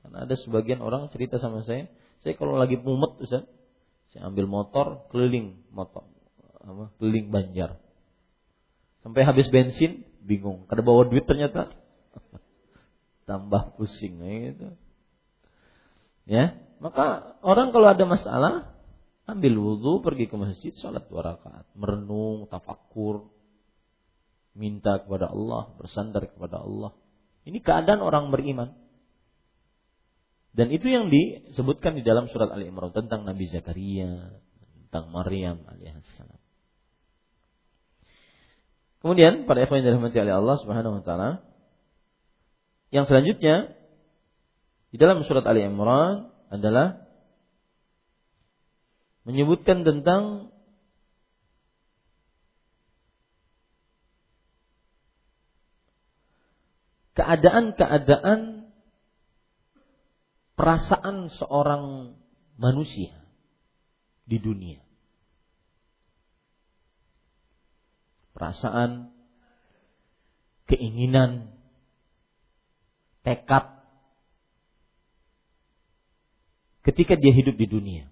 Karena 0.03 0.19
ada 0.27 0.35
sebagian 0.35 0.83
orang 0.83 1.13
cerita 1.15 1.39
sama 1.39 1.63
saya, 1.63 1.87
saya 2.23 2.35
kalau 2.35 2.59
lagi 2.59 2.81
mumet 2.81 3.15
Ustaz, 3.23 3.47
saya 4.11 4.27
ambil 4.27 4.49
motor 4.51 5.07
keliling 5.13 5.63
motor 5.71 6.09
apa, 6.65 6.91
keliling 6.99 7.31
Banjar. 7.31 7.79
Sampai 9.01 9.23
habis 9.23 9.47
bensin, 9.49 10.05
bingung. 10.21 10.67
Kada 10.67 10.83
bawa 10.83 11.07
duit 11.07 11.25
ternyata. 11.25 11.71
Tambah 13.29 13.79
pusing 13.79 14.19
gitu. 14.21 14.75
Ya, 16.29 16.61
maka 16.85 17.35
orang 17.41 17.73
kalau 17.73 17.89
ada 17.89 18.05
masalah 18.05 18.77
ambil 19.25 19.57
wudhu, 19.57 20.05
pergi 20.05 20.29
ke 20.29 20.37
masjid, 20.37 20.73
sholat 20.77 21.09
dua 21.09 21.37
rakaat, 21.37 21.65
merenung, 21.73 22.45
tafakur, 22.53 23.33
minta 24.53 25.01
kepada 25.01 25.33
Allah, 25.33 25.73
bersandar 25.81 26.29
kepada 26.29 26.61
Allah. 26.61 26.93
Ini 27.49 27.65
keadaan 27.65 28.05
orang 28.05 28.29
beriman. 28.29 28.77
Dan 30.53 30.69
itu 30.69 30.91
yang 30.93 31.09
disebutkan 31.09 31.97
di 31.97 32.03
dalam 32.05 32.29
surat 32.29 32.53
Ali 32.53 32.69
Imran 32.69 32.93
tentang 32.93 33.25
Nabi 33.25 33.49
Zakaria, 33.49 34.37
tentang 34.85 35.09
Maryam 35.09 35.65
alaihissalam. 35.65 36.41
Kemudian 38.99 39.47
pada 39.47 39.63
ikhwan 39.63 39.81
yang 39.81 39.95
dirahmati 39.95 40.19
oleh 40.19 40.35
Allah 40.35 40.57
Subhanahu 40.59 40.99
wa 40.99 41.03
taala, 41.07 41.31
yang 42.91 43.07
selanjutnya 43.07 43.78
di 44.89 44.97
dalam 44.97 45.21
surat 45.25 45.45
Ali 45.45 45.65
Imran 45.65 46.33
adalah 46.49 47.05
menyebutkan 49.29 49.85
tentang 49.85 50.49
keadaan-keadaan 57.13 58.71
perasaan 60.57 61.29
seorang 61.37 62.17
manusia 62.57 63.13
di 64.25 64.41
dunia. 64.41 64.81
Perasaan, 68.33 69.13
keinginan, 70.71 71.53
tekad 73.27 73.78
ketika 76.89 77.21
dia 77.21 77.37
hidup 77.37 77.61
di 77.61 77.69
dunia. 77.69 78.05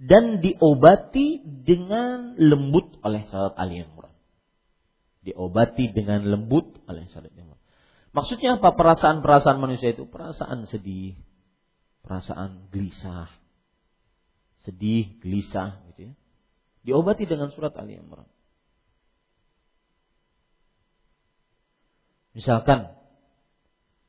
Dan 0.00 0.44
diobati 0.44 1.40
dengan 1.44 2.36
lembut 2.36 3.00
oleh 3.04 3.24
salat 3.28 3.56
Ali 3.56 3.84
Imran. 3.84 4.12
Diobati 5.24 5.92
dengan 5.92 6.24
lembut 6.28 6.76
oleh 6.88 7.08
salat 7.08 7.32
Imran. 7.32 7.56
Maksudnya 8.12 8.60
apa 8.60 8.76
perasaan-perasaan 8.76 9.60
manusia 9.60 9.92
itu? 9.96 10.08
Perasaan 10.08 10.68
sedih, 10.68 11.16
perasaan 12.04 12.68
gelisah, 12.72 13.28
sedih, 14.64 15.20
gelisah 15.20 15.84
gitu 15.92 16.10
ya. 16.10 16.14
Diobati 16.80 17.28
dengan 17.28 17.52
surat 17.52 17.76
Ali 17.76 18.00
Imran. 18.00 18.28
Misalkan 22.32 22.99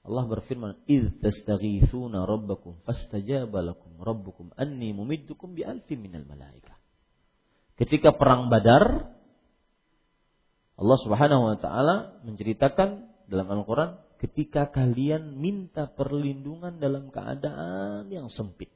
Allah 0.01 0.25
berfirman, 0.25 0.81
"Idz 0.89 1.21
tastaghitsuna 1.21 2.25
rabbakum 2.25 2.81
fastajaba 2.81 3.61
lakum 3.61 4.01
rabbukum 4.01 4.49
anni 4.57 4.97
mumiddukum 4.97 5.53
bi 5.53 5.61
alfin 5.61 6.01
minal 6.01 6.25
malaikah." 6.25 6.73
Ketika 7.77 8.17
perang 8.17 8.49
Badar, 8.49 9.13
Allah 10.81 10.97
Subhanahu 11.05 11.53
wa 11.53 11.57
taala 11.61 12.17
menceritakan 12.25 13.13
dalam 13.29 13.47
Al-Qur'an 13.53 14.01
ketika 14.17 14.69
kalian 14.73 15.37
minta 15.37 15.85
perlindungan 15.85 16.81
dalam 16.81 17.13
keadaan 17.13 18.09
yang 18.09 18.29
sempit. 18.33 18.73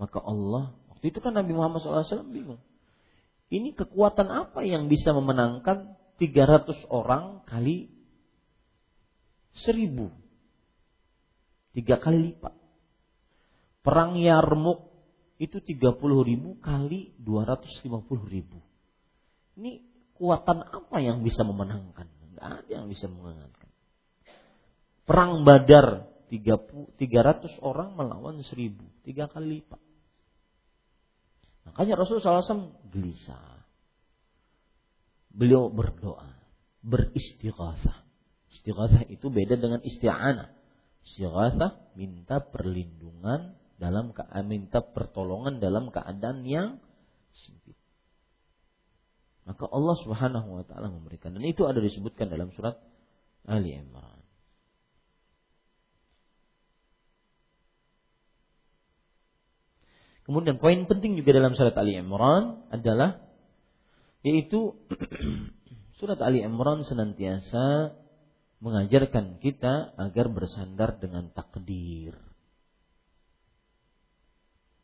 Maka 0.00 0.24
Allah, 0.24 0.72
waktu 0.88 1.12
itu 1.12 1.20
kan 1.20 1.36
Nabi 1.36 1.52
Muhammad 1.52 1.84
SAW 1.84 2.28
bingung. 2.32 2.60
Ini 3.48 3.72
kekuatan 3.72 4.28
apa 4.28 4.64
yang 4.64 4.88
bisa 4.92 5.12
memenangkan 5.16 5.96
300 6.20 6.84
orang 6.92 7.44
kali 7.48 7.97
seribu. 9.54 10.10
Tiga 11.72 12.00
kali 12.00 12.32
lipat. 12.32 12.54
Perang 13.84 14.18
Yarmuk 14.18 14.90
itu 15.38 15.62
tiga 15.62 15.94
puluh 15.94 16.26
ribu 16.26 16.58
kali 16.58 17.14
dua 17.16 17.46
ratus 17.46 17.70
lima 17.86 18.02
puluh 18.02 18.26
ribu. 18.26 18.58
Ini 19.54 19.80
kuatan 20.18 20.66
apa 20.66 20.98
yang 20.98 21.22
bisa 21.22 21.46
memenangkan? 21.46 22.10
Tidak 22.10 22.42
ada 22.42 22.70
yang 22.70 22.90
bisa 22.90 23.06
memenangkan. 23.06 23.70
Perang 25.06 25.46
Badar 25.46 26.04
tiga 26.28 27.20
ratus 27.22 27.54
orang 27.62 27.94
melawan 27.94 28.42
seribu. 28.44 28.84
Tiga 29.06 29.30
kali 29.30 29.62
lipat. 29.62 29.80
Makanya 31.70 32.00
Rasulullah 32.00 32.42
SAW 32.42 32.74
gelisah. 32.90 33.60
Beliau 35.32 35.70
berdoa. 35.70 36.34
Beristighatsah 36.82 38.07
Istighatsah 38.48 39.04
itu 39.12 39.28
beda 39.28 39.60
dengan 39.60 39.84
isti'anah. 39.84 40.48
Istighatsah 41.04 41.92
minta 41.96 42.40
perlindungan 42.40 43.58
dalam 43.78 44.10
minta 44.48 44.82
pertolongan 44.82 45.62
dalam 45.62 45.92
keadaan 45.94 46.42
yang 46.48 46.82
sempit. 47.30 47.78
Maka 49.48 49.64
Allah 49.64 49.96
Subhanahu 50.04 50.48
wa 50.60 50.64
taala 50.66 50.92
memberikan 50.92 51.32
dan 51.32 51.40
itu 51.46 51.64
ada 51.64 51.80
disebutkan 51.80 52.28
dalam 52.28 52.52
surat 52.52 52.76
Ali 53.48 53.80
Imran. 53.80 54.20
Kemudian 60.28 60.60
poin 60.60 60.84
penting 60.84 61.16
juga 61.16 61.32
dalam 61.32 61.56
surat 61.56 61.72
Ali 61.80 61.96
Imran 61.96 62.68
adalah 62.68 63.24
yaitu 64.20 64.76
surat 65.96 66.20
Ali 66.20 66.44
Imran 66.44 66.84
senantiasa 66.84 67.96
mengajarkan 68.58 69.38
kita 69.38 69.94
agar 69.94 70.26
bersandar 70.30 70.98
dengan 70.98 71.30
takdir. 71.30 72.14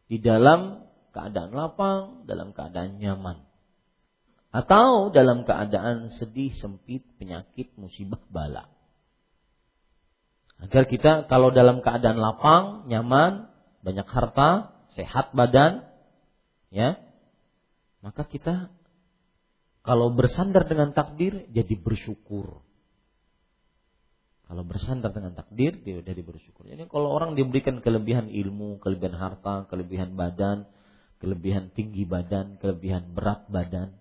Di 0.06 0.22
dalam 0.22 0.86
keadaan 1.10 1.50
lapang, 1.54 2.02
dalam 2.26 2.54
keadaan 2.54 3.02
nyaman. 3.02 3.42
Atau 4.54 5.10
dalam 5.10 5.42
keadaan 5.42 6.14
sedih, 6.14 6.54
sempit, 6.54 7.02
penyakit, 7.18 7.74
musibah, 7.74 8.22
bala. 8.30 8.70
Agar 10.62 10.86
kita 10.86 11.26
kalau 11.26 11.50
dalam 11.50 11.82
keadaan 11.82 12.18
lapang, 12.22 12.86
nyaman, 12.86 13.50
banyak 13.82 14.06
harta, 14.06 14.70
sehat 14.94 15.34
badan, 15.34 15.82
ya, 16.70 17.02
maka 18.00 18.24
kita 18.24 18.70
kalau 19.84 20.16
bersandar 20.16 20.64
dengan 20.64 20.96
takdir 20.96 21.44
jadi 21.52 21.76
bersyukur. 21.76 22.63
Kalau 24.44 24.62
bersandar 24.62 25.10
dengan 25.16 25.32
takdir, 25.32 25.80
dia 25.80 26.04
sudah 26.04 26.14
bersyukur. 26.20 26.68
Jadi 26.68 26.84
kalau 26.92 27.08
orang 27.10 27.32
diberikan 27.32 27.80
kelebihan 27.80 28.28
ilmu, 28.28 28.76
kelebihan 28.76 29.16
harta, 29.16 29.64
kelebihan 29.72 30.14
badan, 30.20 30.68
kelebihan 31.18 31.72
tinggi 31.72 32.04
badan, 32.04 32.60
kelebihan 32.60 33.16
berat 33.16 33.48
badan, 33.48 33.96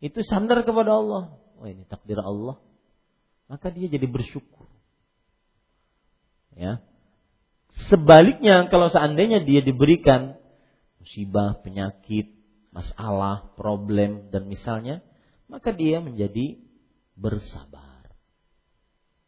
itu 0.00 0.24
sandar 0.24 0.64
kepada 0.64 0.96
Allah. 0.96 1.36
Oh 1.60 1.68
ini 1.68 1.84
takdir 1.84 2.16
Allah. 2.16 2.56
Maka 3.52 3.68
dia 3.68 3.84
jadi 3.92 4.08
bersyukur. 4.08 4.64
Ya. 6.56 6.80
Sebaliknya 7.92 8.66
kalau 8.72 8.88
seandainya 8.88 9.44
dia 9.44 9.60
diberikan 9.60 10.40
musibah, 11.04 11.60
penyakit, 11.60 12.32
masalah, 12.72 13.52
problem 13.60 14.32
dan 14.32 14.48
misalnya, 14.48 15.04
maka 15.50 15.74
dia 15.74 16.00
menjadi 16.00 16.56
bersabar. 17.18 17.89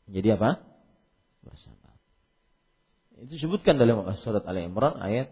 Menjadi 0.07 0.39
apa? 0.39 0.51
Bersabar. 1.43 1.95
Itu 3.23 3.39
disebutkan 3.39 3.79
dalam 3.79 4.03
surat 4.23 4.43
Ali 4.47 4.67
Imran 4.67 4.99
ayat 4.99 5.31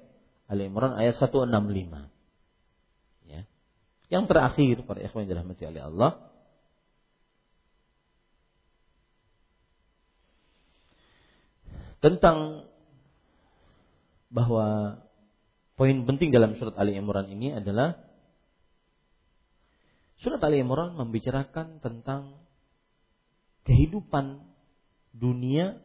Ali 0.50 0.66
Imran 0.66 0.98
ayat 0.98 1.18
165. 1.18 1.46
Ya. 3.26 3.46
Yang 4.10 4.24
terakhir 4.26 4.76
para 4.86 4.98
ikhwan 5.02 5.26
yang 5.26 5.30
dirahmati 5.38 5.62
oleh 5.66 5.82
Allah 5.86 6.10
tentang 12.00 12.66
bahwa 14.32 14.98
poin 15.78 15.96
penting 16.06 16.34
dalam 16.34 16.56
surat 16.56 16.74
Ali 16.80 16.96
Imran 16.96 17.28
ini 17.28 17.54
adalah 17.54 17.98
surat 20.18 20.40
Ali 20.42 20.64
Imran 20.64 20.96
membicarakan 20.96 21.78
tentang 21.78 22.40
kehidupan 23.68 24.49
dunia 25.14 25.78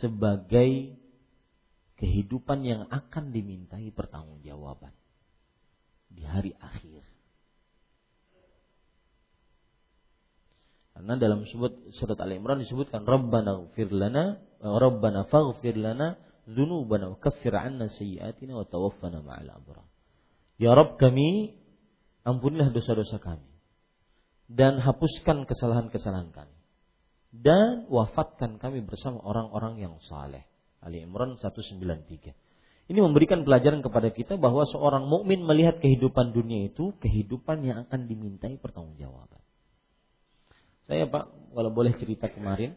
sebagai 0.00 0.96
kehidupan 2.00 2.64
yang 2.64 2.82
akan 2.88 3.34
dimintai 3.34 3.92
pertanggungjawaban 3.92 4.94
di 6.08 6.24
hari 6.24 6.56
akhir. 6.56 7.04
Karena 10.96 11.16
dalam 11.16 11.48
surat 11.48 12.18
Al 12.20 12.32
Imran 12.36 12.60
disebutkan 12.60 13.08
Rabbana 13.08 13.56
ighfir 13.68 13.88
lana 13.88 14.36
Rabbana 14.60 15.24
faghfir 15.32 15.76
lana 15.80 16.20
dzunubana 16.44 17.14
wa 17.14 17.16
kaffir 17.16 17.56
'anna 17.56 17.88
sayyi'atina 17.88 18.52
wa 18.52 18.68
tawaffana 18.68 19.24
ma'al 19.24 19.48
abrar. 19.48 19.86
Ya 20.60 20.76
Rabb 20.76 21.00
kami 21.00 21.56
ampunilah 22.24 22.68
dosa-dosa 22.68 23.16
kami 23.16 23.48
dan 24.50 24.76
hapuskan 24.76 25.48
kesalahan-kesalahan 25.48 26.36
kami 26.36 26.59
dan 27.30 27.86
wafatkan 27.86 28.58
kami 28.58 28.82
bersama 28.82 29.22
orang-orang 29.22 29.78
yang 29.78 29.94
saleh. 30.06 30.42
Ali 30.82 31.04
Imran 31.04 31.38
193. 31.38 32.34
Ini 32.90 32.98
memberikan 32.98 33.46
pelajaran 33.46 33.86
kepada 33.86 34.10
kita 34.10 34.34
bahwa 34.34 34.66
seorang 34.66 35.06
mukmin 35.06 35.46
melihat 35.46 35.78
kehidupan 35.78 36.34
dunia 36.34 36.66
itu 36.66 36.90
kehidupan 36.98 37.62
yang 37.62 37.86
akan 37.86 38.10
dimintai 38.10 38.58
pertanggungjawaban. 38.58 39.38
Saya 40.90 41.06
Pak, 41.06 41.54
kalau 41.54 41.70
boleh 41.70 41.94
cerita 42.02 42.26
kemarin, 42.26 42.74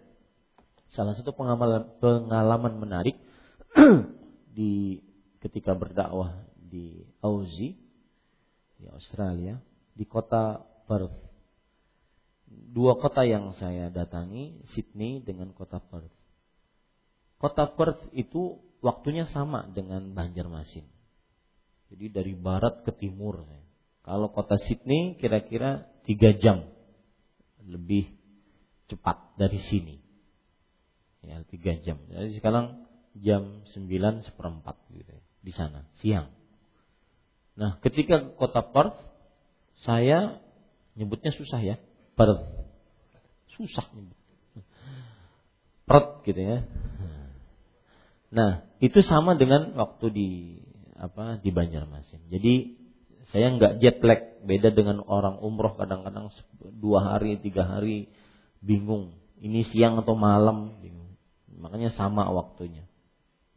salah 0.93 1.17
satu 1.17 1.33
pengalaman, 1.33 1.97
pengalaman 1.97 2.73
menarik 2.77 3.17
di 4.57 5.01
ketika 5.41 5.73
berdakwah 5.73 6.45
di 6.61 7.01
Aussie 7.25 7.73
di 8.77 8.85
Australia, 8.85 9.57
di 9.97 10.05
kota 10.05 10.61
Perth 10.85 11.32
dua 12.73 12.97
kota 12.97 13.21
yang 13.23 13.53
saya 13.57 13.93
datangi, 13.93 14.65
Sydney 14.73 15.21
dengan 15.21 15.53
kota 15.53 15.77
Perth. 15.77 16.11
Kota 17.37 17.69
Perth 17.75 18.07
itu 18.15 18.61
waktunya 18.79 19.27
sama 19.29 19.67
dengan 19.69 20.15
Banjarmasin. 20.15 20.87
Jadi 21.93 22.05
dari 22.09 22.33
barat 22.33 22.81
ke 22.81 22.91
timur. 22.95 23.45
Kalau 24.03 24.33
kota 24.33 24.57
Sydney 24.57 25.15
kira-kira 25.21 25.85
tiga 26.03 26.33
jam 26.35 26.67
lebih 27.63 28.11
cepat 28.91 29.37
dari 29.39 29.59
sini. 29.61 30.01
Ya, 31.23 31.39
tiga 31.47 31.79
jam. 31.79 32.03
Jadi 32.11 32.35
sekarang 32.35 32.83
jam 33.15 33.63
sembilan 33.71 34.25
seperempat 34.27 34.75
gitu 34.91 35.15
di 35.43 35.51
sana 35.53 35.87
siang. 36.01 36.27
Nah, 37.53 37.77
ketika 37.79 38.33
kota 38.33 38.65
Perth 38.65 38.97
saya 39.85 40.41
nyebutnya 40.97 41.29
susah 41.35 41.61
ya, 41.61 41.75
Perth. 42.13 42.45
Susah 43.57 43.85
nyebut. 43.93 44.17
Perth 45.85 46.23
gitu 46.25 46.41
ya. 46.41 46.59
Nah, 48.33 48.65
itu 48.81 49.05
sama 49.05 49.37
dengan 49.37 49.77
waktu 49.77 50.05
di 50.09 50.29
apa 50.97 51.37
di 51.37 51.53
Banjarmasin. 51.53 52.33
Jadi 52.33 52.79
saya 53.29 53.53
nggak 53.53 53.77
jet 53.77 53.97
lag, 54.01 54.41
beda 54.41 54.73
dengan 54.73 55.05
orang 55.05 55.37
umroh 55.41 55.77
kadang-kadang 55.77 56.33
dua 56.81 57.13
hari, 57.13 57.37
tiga 57.37 57.65
hari 57.65 58.09
bingung. 58.57 59.13
Ini 59.43 59.67
siang 59.69 60.01
atau 60.01 60.17
malam, 60.17 60.81
bingung. 60.81 61.13
Makanya 61.61 61.93
sama 61.93 62.25
waktunya. 62.33 62.87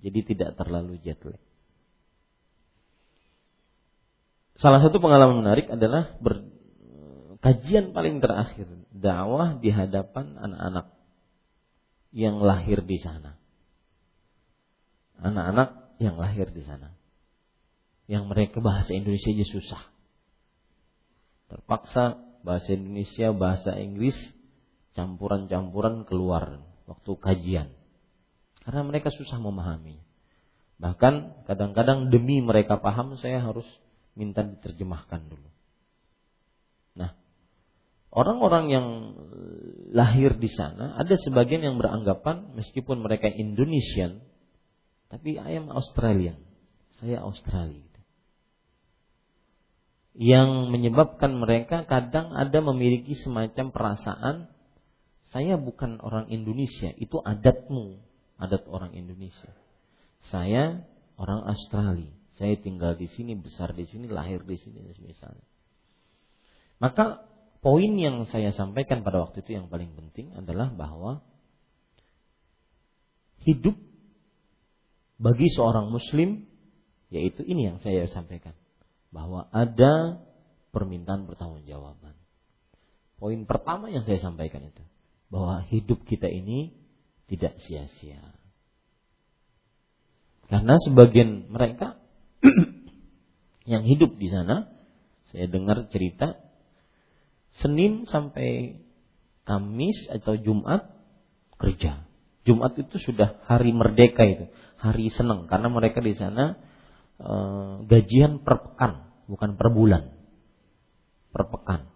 Jadi 0.05 0.35
tidak 0.35 0.61
terlalu 0.61 1.01
jet 1.01 1.19
lag. 1.25 1.41
Salah 4.57 4.81
satu 4.81 5.01
pengalaman 5.01 5.45
menarik 5.45 5.69
adalah 5.69 6.17
kajian 7.43 7.93
paling 7.97 8.21
terakhir 8.21 8.69
dakwah 8.93 9.59
di 9.61 9.71
hadapan 9.73 10.37
anak-anak 10.41 10.87
yang 12.13 12.41
lahir 12.41 12.81
di 12.85 12.99
sana. 13.01 13.37
Anak-anak 15.17 15.97
yang 16.01 16.21
lahir 16.21 16.53
di 16.53 16.61
sana 16.65 16.97
yang 18.07 18.31
mereka 18.31 18.63
bahasa 18.63 18.95
Indonesia 18.95 19.31
aja 19.31 19.47
susah. 19.47 19.83
Terpaksa 21.51 22.19
bahasa 22.43 22.75
Indonesia, 22.75 23.35
bahasa 23.35 23.75
Inggris 23.75 24.15
campuran-campuran 24.95 26.07
keluar 26.07 26.63
waktu 26.87 27.13
kajian. 27.19 27.69
Karena 28.63 28.83
mereka 28.83 29.11
susah 29.15 29.39
memahami. 29.39 29.99
Bahkan 30.79 31.47
kadang-kadang 31.47 32.11
demi 32.11 32.43
mereka 32.43 32.79
paham 32.79 33.19
saya 33.19 33.43
harus 33.43 33.67
minta 34.15 34.43
diterjemahkan 34.43 35.27
dulu. 35.27 35.51
Orang-orang 38.17 38.65
yang 38.73 38.87
lahir 39.93 40.41
di 40.41 40.49
sana 40.49 40.97
ada 40.97 41.21
sebagian 41.21 41.61
yang 41.61 41.77
beranggapan 41.77 42.57
meskipun 42.57 43.05
mereka 43.05 43.29
Indonesian 43.29 44.25
tapi 45.13 45.37
I 45.37 45.61
am 45.61 45.69
Australian. 45.69 46.41
Saya 46.97 47.21
Australia 47.21 47.85
yang 50.17 50.73
menyebabkan 50.73 51.37
mereka 51.37 51.85
kadang 51.85 52.33
ada 52.33 52.65
memiliki 52.65 53.13
semacam 53.21 53.69
perasaan 53.69 54.37
saya 55.29 55.61
bukan 55.61 56.01
orang 56.01 56.33
Indonesia, 56.33 56.89
itu 56.97 57.21
adatmu, 57.21 58.01
adat 58.41 58.65
orang 58.73 58.97
Indonesia. 58.97 59.53
Saya 60.33 60.89
orang 61.21 61.45
Australia, 61.45 62.09
saya 62.41 62.57
tinggal 62.57 62.97
di 62.97 63.13
sini, 63.13 63.37
besar 63.37 63.77
di 63.77 63.85
sini, 63.85 64.09
lahir 64.09 64.41
di 64.47 64.57
sini 64.57 64.81
misalnya. 65.05 65.45
Maka 66.81 67.27
poin 67.67 67.99
yang 67.99 68.31
saya 68.31 68.55
sampaikan 68.55 69.03
pada 69.03 69.27
waktu 69.27 69.43
itu 69.43 69.59
yang 69.59 69.67
paling 69.67 69.91
penting 69.99 70.31
adalah 70.39 70.71
bahwa 70.71 71.27
hidup 73.43 73.75
bagi 75.19 75.51
seorang 75.51 75.91
muslim 75.91 76.47
yaitu 77.11 77.43
ini 77.43 77.75
yang 77.75 77.79
saya 77.83 78.07
sampaikan 78.07 78.55
bahwa 79.11 79.51
ada 79.51 80.23
permintaan 80.71 81.27
pertanggungjawaban. 81.27 82.15
Poin 83.19 83.43
pertama 83.51 83.91
yang 83.91 84.07
saya 84.07 84.23
sampaikan 84.23 84.63
itu 84.63 84.87
bahwa 85.27 85.67
hidup 85.67 86.07
kita 86.07 86.31
ini 86.31 86.71
tidak 87.27 87.59
sia-sia. 87.67 88.23
Karena 90.47 90.79
sebagian 90.79 91.51
mereka 91.51 91.99
yang 93.73 93.83
hidup 93.83 94.15
di 94.15 94.31
sana, 94.31 94.71
saya 95.35 95.51
dengar 95.51 95.91
cerita 95.91 96.46
Senin 97.65 98.05
sampai 98.09 98.83
Kamis 99.47 99.97
atau 100.11 100.35
Jumat 100.35 100.91
kerja. 101.57 102.03
Jumat 102.43 102.75
itu 102.79 102.99
sudah 102.99 103.43
hari 103.47 103.71
merdeka 103.71 104.27
itu, 104.27 104.51
hari 104.79 105.11
senang 105.11 105.47
karena 105.47 105.71
mereka 105.71 106.03
di 106.03 106.15
sana 106.15 106.59
e, 107.19 107.31
gajian 107.87 108.43
per 108.43 108.63
pekan 108.63 109.07
bukan 109.31 109.55
per 109.55 109.71
bulan. 109.71 110.15
Per 111.31 111.43
pekan. 111.47 111.91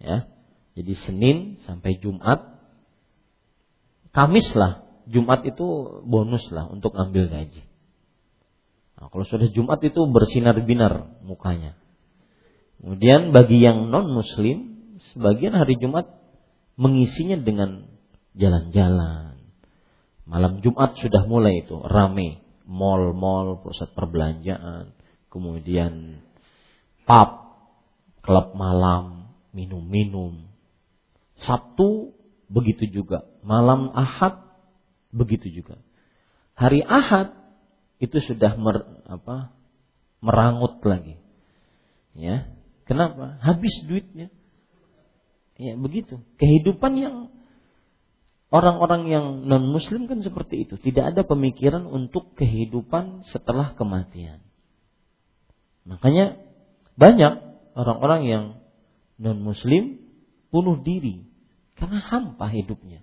Ya. 0.00 0.28
Jadi 0.74 0.92
Senin 1.06 1.36
sampai 1.64 1.96
Jumat. 2.02 2.58
Kamis 4.10 4.46
lah. 4.52 4.84
Jumat 5.04 5.44
itu 5.44 5.64
bonus 6.04 6.48
lah 6.48 6.68
untuk 6.68 6.96
ambil 6.96 7.28
gaji. 7.28 7.62
Nah, 8.96 9.12
kalau 9.12 9.24
sudah 9.28 9.52
Jumat 9.52 9.84
itu 9.84 10.00
bersinar-binar 10.08 11.20
mukanya. 11.22 11.76
Kemudian 12.84 13.32
bagi 13.32 13.64
yang 13.64 13.88
non 13.88 14.12
muslim, 14.12 14.76
sebagian 15.16 15.56
hari 15.56 15.80
Jumat 15.80 16.04
mengisinya 16.76 17.40
dengan 17.40 17.88
jalan-jalan. 18.36 19.40
Malam 20.28 20.60
Jumat 20.60 20.92
sudah 21.00 21.24
mulai 21.24 21.64
itu 21.64 21.80
rame, 21.80 22.44
mall-mall, 22.68 23.64
pusat 23.64 23.88
perbelanjaan, 23.96 24.92
kemudian 25.32 26.20
pub, 27.08 27.30
klub 28.20 28.52
malam, 28.52 29.32
minum-minum. 29.56 30.44
Sabtu 31.40 32.12
begitu 32.52 32.84
juga, 32.84 33.24
malam 33.40 33.96
Ahad 33.96 34.44
begitu 35.08 35.48
juga. 35.48 35.80
Hari 36.52 36.84
Ahad 36.84 37.32
itu 37.96 38.20
sudah 38.20 38.60
mer, 38.60 39.00
apa, 39.08 39.56
merangut 40.20 40.84
lagi. 40.84 41.16
Ya. 42.12 42.53
Kenapa? 42.84 43.40
Habis 43.40 43.84
duitnya. 43.88 44.28
Ya, 45.56 45.78
begitu. 45.78 46.20
Kehidupan 46.36 46.98
yang 47.00 47.16
orang-orang 48.52 49.08
yang 49.08 49.26
non 49.48 49.70
muslim 49.70 50.06
kan 50.10 50.20
seperti 50.20 50.68
itu, 50.68 50.76
tidak 50.78 51.14
ada 51.14 51.22
pemikiran 51.26 51.86
untuk 51.88 52.36
kehidupan 52.36 53.24
setelah 53.30 53.72
kematian. 53.74 54.44
Makanya 55.88 56.38
banyak 56.94 57.32
orang-orang 57.74 58.22
yang 58.28 58.44
non 59.18 59.40
muslim 59.40 59.98
bunuh 60.54 60.78
diri 60.82 61.26
karena 61.74 61.98
hampa 61.98 62.46
hidupnya. 62.50 63.02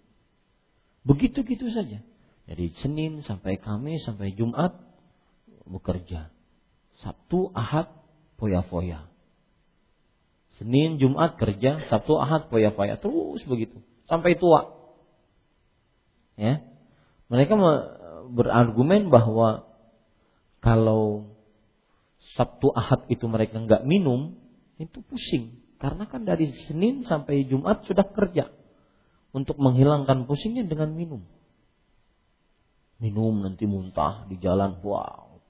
Begitu-gitu 1.04 1.68
saja. 1.74 2.00
Dari 2.46 2.74
Senin 2.80 3.24
sampai 3.24 3.60
Kamis 3.62 4.04
sampai 4.04 4.36
Jumat 4.36 4.76
bekerja. 5.66 6.30
Sabtu, 7.00 7.50
Ahad 7.56 7.90
foya-foya. 8.38 9.11
Senin, 10.62 11.02
Jumat 11.02 11.42
kerja, 11.42 11.82
Sabtu, 11.90 12.22
Ahad 12.22 12.46
foya-foya 12.54 13.02
terus 13.02 13.42
begitu 13.50 13.82
sampai 14.06 14.38
tua. 14.38 14.78
Ya. 16.38 16.62
Mereka 17.32 17.58
berargumen 18.30 19.10
bahwa 19.10 19.66
kalau 20.62 21.34
Sabtu 22.38 22.70
Ahad 22.76 23.10
itu 23.10 23.26
mereka 23.26 23.58
nggak 23.58 23.88
minum, 23.88 24.38
itu 24.78 25.02
pusing. 25.02 25.58
Karena 25.82 26.06
kan 26.06 26.28
dari 26.28 26.52
Senin 26.70 27.02
sampai 27.08 27.48
Jumat 27.50 27.88
sudah 27.90 28.06
kerja 28.06 28.54
untuk 29.34 29.58
menghilangkan 29.58 30.30
pusingnya 30.30 30.68
dengan 30.68 30.94
minum. 30.94 31.26
Minum 33.02 33.42
nanti 33.42 33.66
muntah 33.66 34.30
di 34.30 34.38
jalan, 34.38 34.78
wow. 34.86 35.42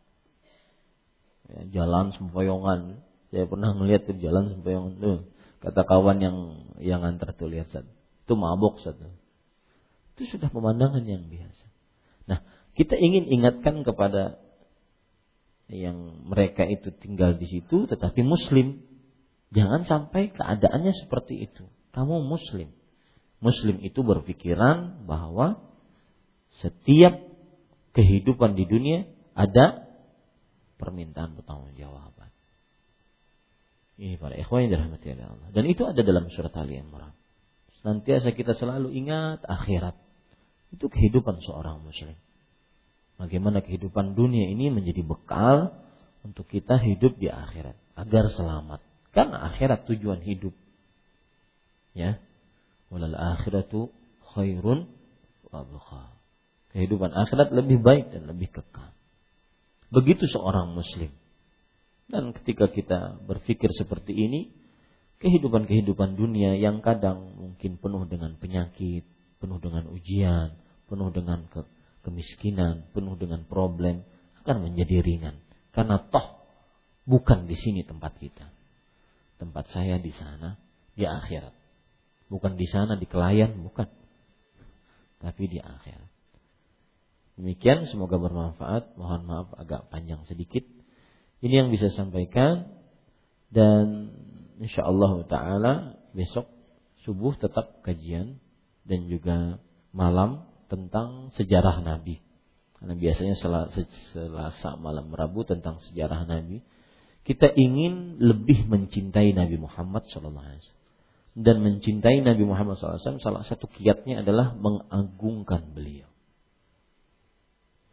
Ya, 1.51 1.83
jalan 1.83 2.15
sempoyongan. 2.15 3.03
Saya 3.31 3.47
pernah 3.47 3.71
melihat 3.71 4.11
di 4.11 4.19
jalan 4.19 4.51
sempoyongan 4.51 4.93
tuh. 4.99 5.19
Kata 5.63 5.87
kawan 5.87 6.19
yang 6.19 6.37
yang 6.83 7.01
antar 7.01 7.31
tuh 7.31 7.47
lihat 7.47 7.71
saat. 7.71 7.87
Itu 8.27 8.35
mabok 8.35 8.83
satu. 8.83 9.07
Itu 10.15 10.27
sudah 10.37 10.51
pemandangan 10.51 11.07
yang 11.07 11.31
biasa. 11.31 11.65
Nah, 12.27 12.43
kita 12.75 12.99
ingin 12.99 13.31
ingatkan 13.31 13.87
kepada 13.87 14.43
yang 15.71 16.27
mereka 16.27 16.67
itu 16.67 16.91
tinggal 16.91 17.39
di 17.39 17.47
situ 17.47 17.87
tetapi 17.87 18.21
muslim. 18.21 18.83
Jangan 19.51 19.87
sampai 19.87 20.31
keadaannya 20.31 20.91
seperti 20.95 21.47
itu. 21.47 21.67
Kamu 21.95 22.23
muslim. 22.27 22.71
Muslim 23.43 23.79
itu 23.83 23.99
berpikiran 24.03 25.07
bahwa 25.07 25.59
setiap 26.61 27.19
kehidupan 27.97 28.53
di 28.53 28.69
dunia 28.69 29.09
ada 29.33 29.89
permintaan 30.77 31.35
pertanggungjawaban. 31.35 32.20
Ini 34.01 34.17
para 34.17 34.33
ikhwan 34.33 34.65
yang 34.65 34.81
dirahmati 34.81 35.13
oleh 35.13 35.25
Allah. 35.29 35.49
Dan 35.53 35.69
itu 35.69 35.85
ada 35.85 36.01
dalam 36.01 36.25
surat 36.33 36.49
Ali 36.57 36.81
Imran. 36.81 37.13
Nantiasa 37.85 38.33
kita 38.33 38.57
selalu 38.57 38.97
ingat 38.97 39.45
akhirat. 39.45 39.93
Itu 40.73 40.89
kehidupan 40.89 41.37
seorang 41.45 41.85
muslim. 41.85 42.17
Bagaimana 43.21 43.61
kehidupan 43.61 44.17
dunia 44.17 44.49
ini 44.49 44.73
menjadi 44.73 45.05
bekal 45.05 45.77
untuk 46.25 46.49
kita 46.49 46.81
hidup 46.81 47.21
di 47.21 47.29
akhirat 47.29 47.77
agar 47.93 48.33
selamat. 48.33 48.81
Karena 49.13 49.53
akhirat 49.53 49.85
tujuan 49.85 50.25
hidup. 50.25 50.57
Ya. 51.93 52.17
Walal 52.89 53.13
akhiratu 53.13 53.93
khairun 54.33 54.89
wa 55.53 55.61
Kehidupan 56.73 57.13
akhirat 57.13 57.53
lebih 57.53 57.85
baik 57.85 58.17
dan 58.17 58.25
lebih 58.25 58.49
kekal. 58.49 58.89
Begitu 59.93 60.25
seorang 60.25 60.73
muslim. 60.73 61.13
Dan 62.11 62.35
ketika 62.35 62.67
kita 62.67 63.23
berpikir 63.23 63.71
seperti 63.71 64.11
ini, 64.11 64.51
kehidupan-kehidupan 65.23 66.19
dunia 66.19 66.59
yang 66.59 66.83
kadang 66.83 67.39
mungkin 67.39 67.79
penuh 67.79 68.03
dengan 68.03 68.35
penyakit, 68.35 69.07
penuh 69.39 69.63
dengan 69.63 69.87
ujian, 69.87 70.59
penuh 70.91 71.09
dengan 71.15 71.47
ke 71.47 71.63
kemiskinan, 72.03 72.91
penuh 72.91 73.15
dengan 73.15 73.47
problem, 73.47 74.03
akan 74.43 74.57
menjadi 74.59 74.99
ringan. 74.99 75.39
Karena 75.71 76.03
toh 76.03 76.43
bukan 77.07 77.47
di 77.47 77.55
sini 77.55 77.87
tempat 77.87 78.19
kita. 78.19 78.51
Tempat 79.39 79.71
saya 79.71 79.95
di 79.95 80.11
sana, 80.11 80.59
di 80.97 81.07
akhirat. 81.07 81.55
Bukan 82.27 82.59
di 82.59 82.67
sana 82.67 82.99
di 82.99 83.07
kelayan, 83.07 83.55
bukan. 83.63 83.87
Tapi 85.23 85.43
di 85.47 85.63
akhirat. 85.63 86.11
Demikian 87.39 87.87
semoga 87.87 88.19
bermanfaat. 88.19 88.99
Mohon 88.99 89.21
maaf 89.25 89.47
agak 89.55 89.87
panjang 89.87 90.21
sedikit. 90.27 90.80
Ini 91.41 91.65
yang 91.65 91.69
bisa 91.73 91.89
sampaikan 91.89 92.69
dan 93.49 94.13
insya 94.61 94.85
Allah 94.85 95.25
taala 95.25 95.73
besok 96.13 96.45
subuh 97.01 97.33
tetap 97.33 97.81
kajian 97.81 98.37
dan 98.85 99.09
juga 99.09 99.57
malam 99.89 100.45
tentang 100.69 101.33
sejarah 101.33 101.81
Nabi. 101.81 102.21
Karena 102.77 102.97
biasanya 102.97 103.35
selasa 103.37 104.73
malam 104.77 105.13
Rabu 105.13 105.45
tentang 105.45 105.77
sejarah 105.89 106.25
Nabi. 106.25 106.65
Kita 107.21 107.45
ingin 107.53 108.17
lebih 108.17 108.65
mencintai 108.65 109.37
Nabi 109.37 109.61
Muhammad 109.61 110.09
SAW. 110.09 110.33
Dan 111.37 111.61
mencintai 111.61 112.25
Nabi 112.25 112.43
Muhammad 112.43 112.81
SAW 112.81 113.21
salah 113.21 113.45
satu 113.45 113.69
kiatnya 113.69 114.25
adalah 114.25 114.57
mengagungkan 114.57 115.77
beliau. 115.77 116.09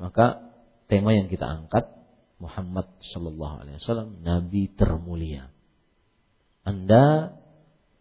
Maka 0.00 0.48
tema 0.88 1.12
yang 1.12 1.28
kita 1.28 1.44
angkat 1.44 1.97
Muhammad 2.38 2.86
Shallallahu 3.02 3.54
Alaihi 3.66 3.76
Wasallam 3.82 4.22
Nabi 4.22 4.70
termulia. 4.78 5.50
Anda 6.62 7.34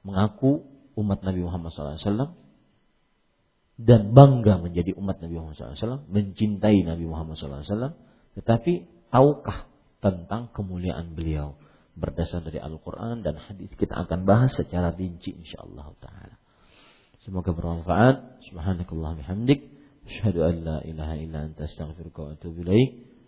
mengaku 0.06 0.66
umat 0.98 1.22
Nabi 1.26 1.42
Muhammad 1.46 1.72
SAW 1.74 2.36
dan 3.78 4.02
bangga 4.18 4.58
menjadi 4.58 4.98
umat 4.98 5.22
Nabi 5.22 5.38
Muhammad 5.38 5.78
SAW, 5.78 6.10
mencintai 6.10 6.82
Nabi 6.82 7.06
Muhammad 7.06 7.38
SAW, 7.38 7.94
tetapi 8.34 8.90
tahukah 9.14 9.70
tentang 10.02 10.50
kemuliaan 10.54 11.14
beliau 11.14 11.58
berdasar 11.98 12.46
dari 12.46 12.62
Al-Quran 12.62 13.26
dan 13.26 13.42
hadis 13.42 13.74
kita 13.74 13.98
akan 14.06 14.30
bahas 14.30 14.54
secara 14.54 14.94
rinci 14.94 15.34
insyaallah 15.34 15.98
taala. 15.98 16.38
Semoga 17.26 17.52
bermanfaat. 17.52 18.46
Subhanakallah 18.48 19.18
bihamdik. 19.20 19.68
Asyhadu 20.08 20.40
an 20.48 20.56
la 20.64 20.78
ilaha 20.86 21.16
illa 21.20 21.40
anta 21.44 21.68
astaghfiruka 21.68 22.20
wa 22.24 22.30
atubu 22.38 22.64
ilaik. 22.64 23.07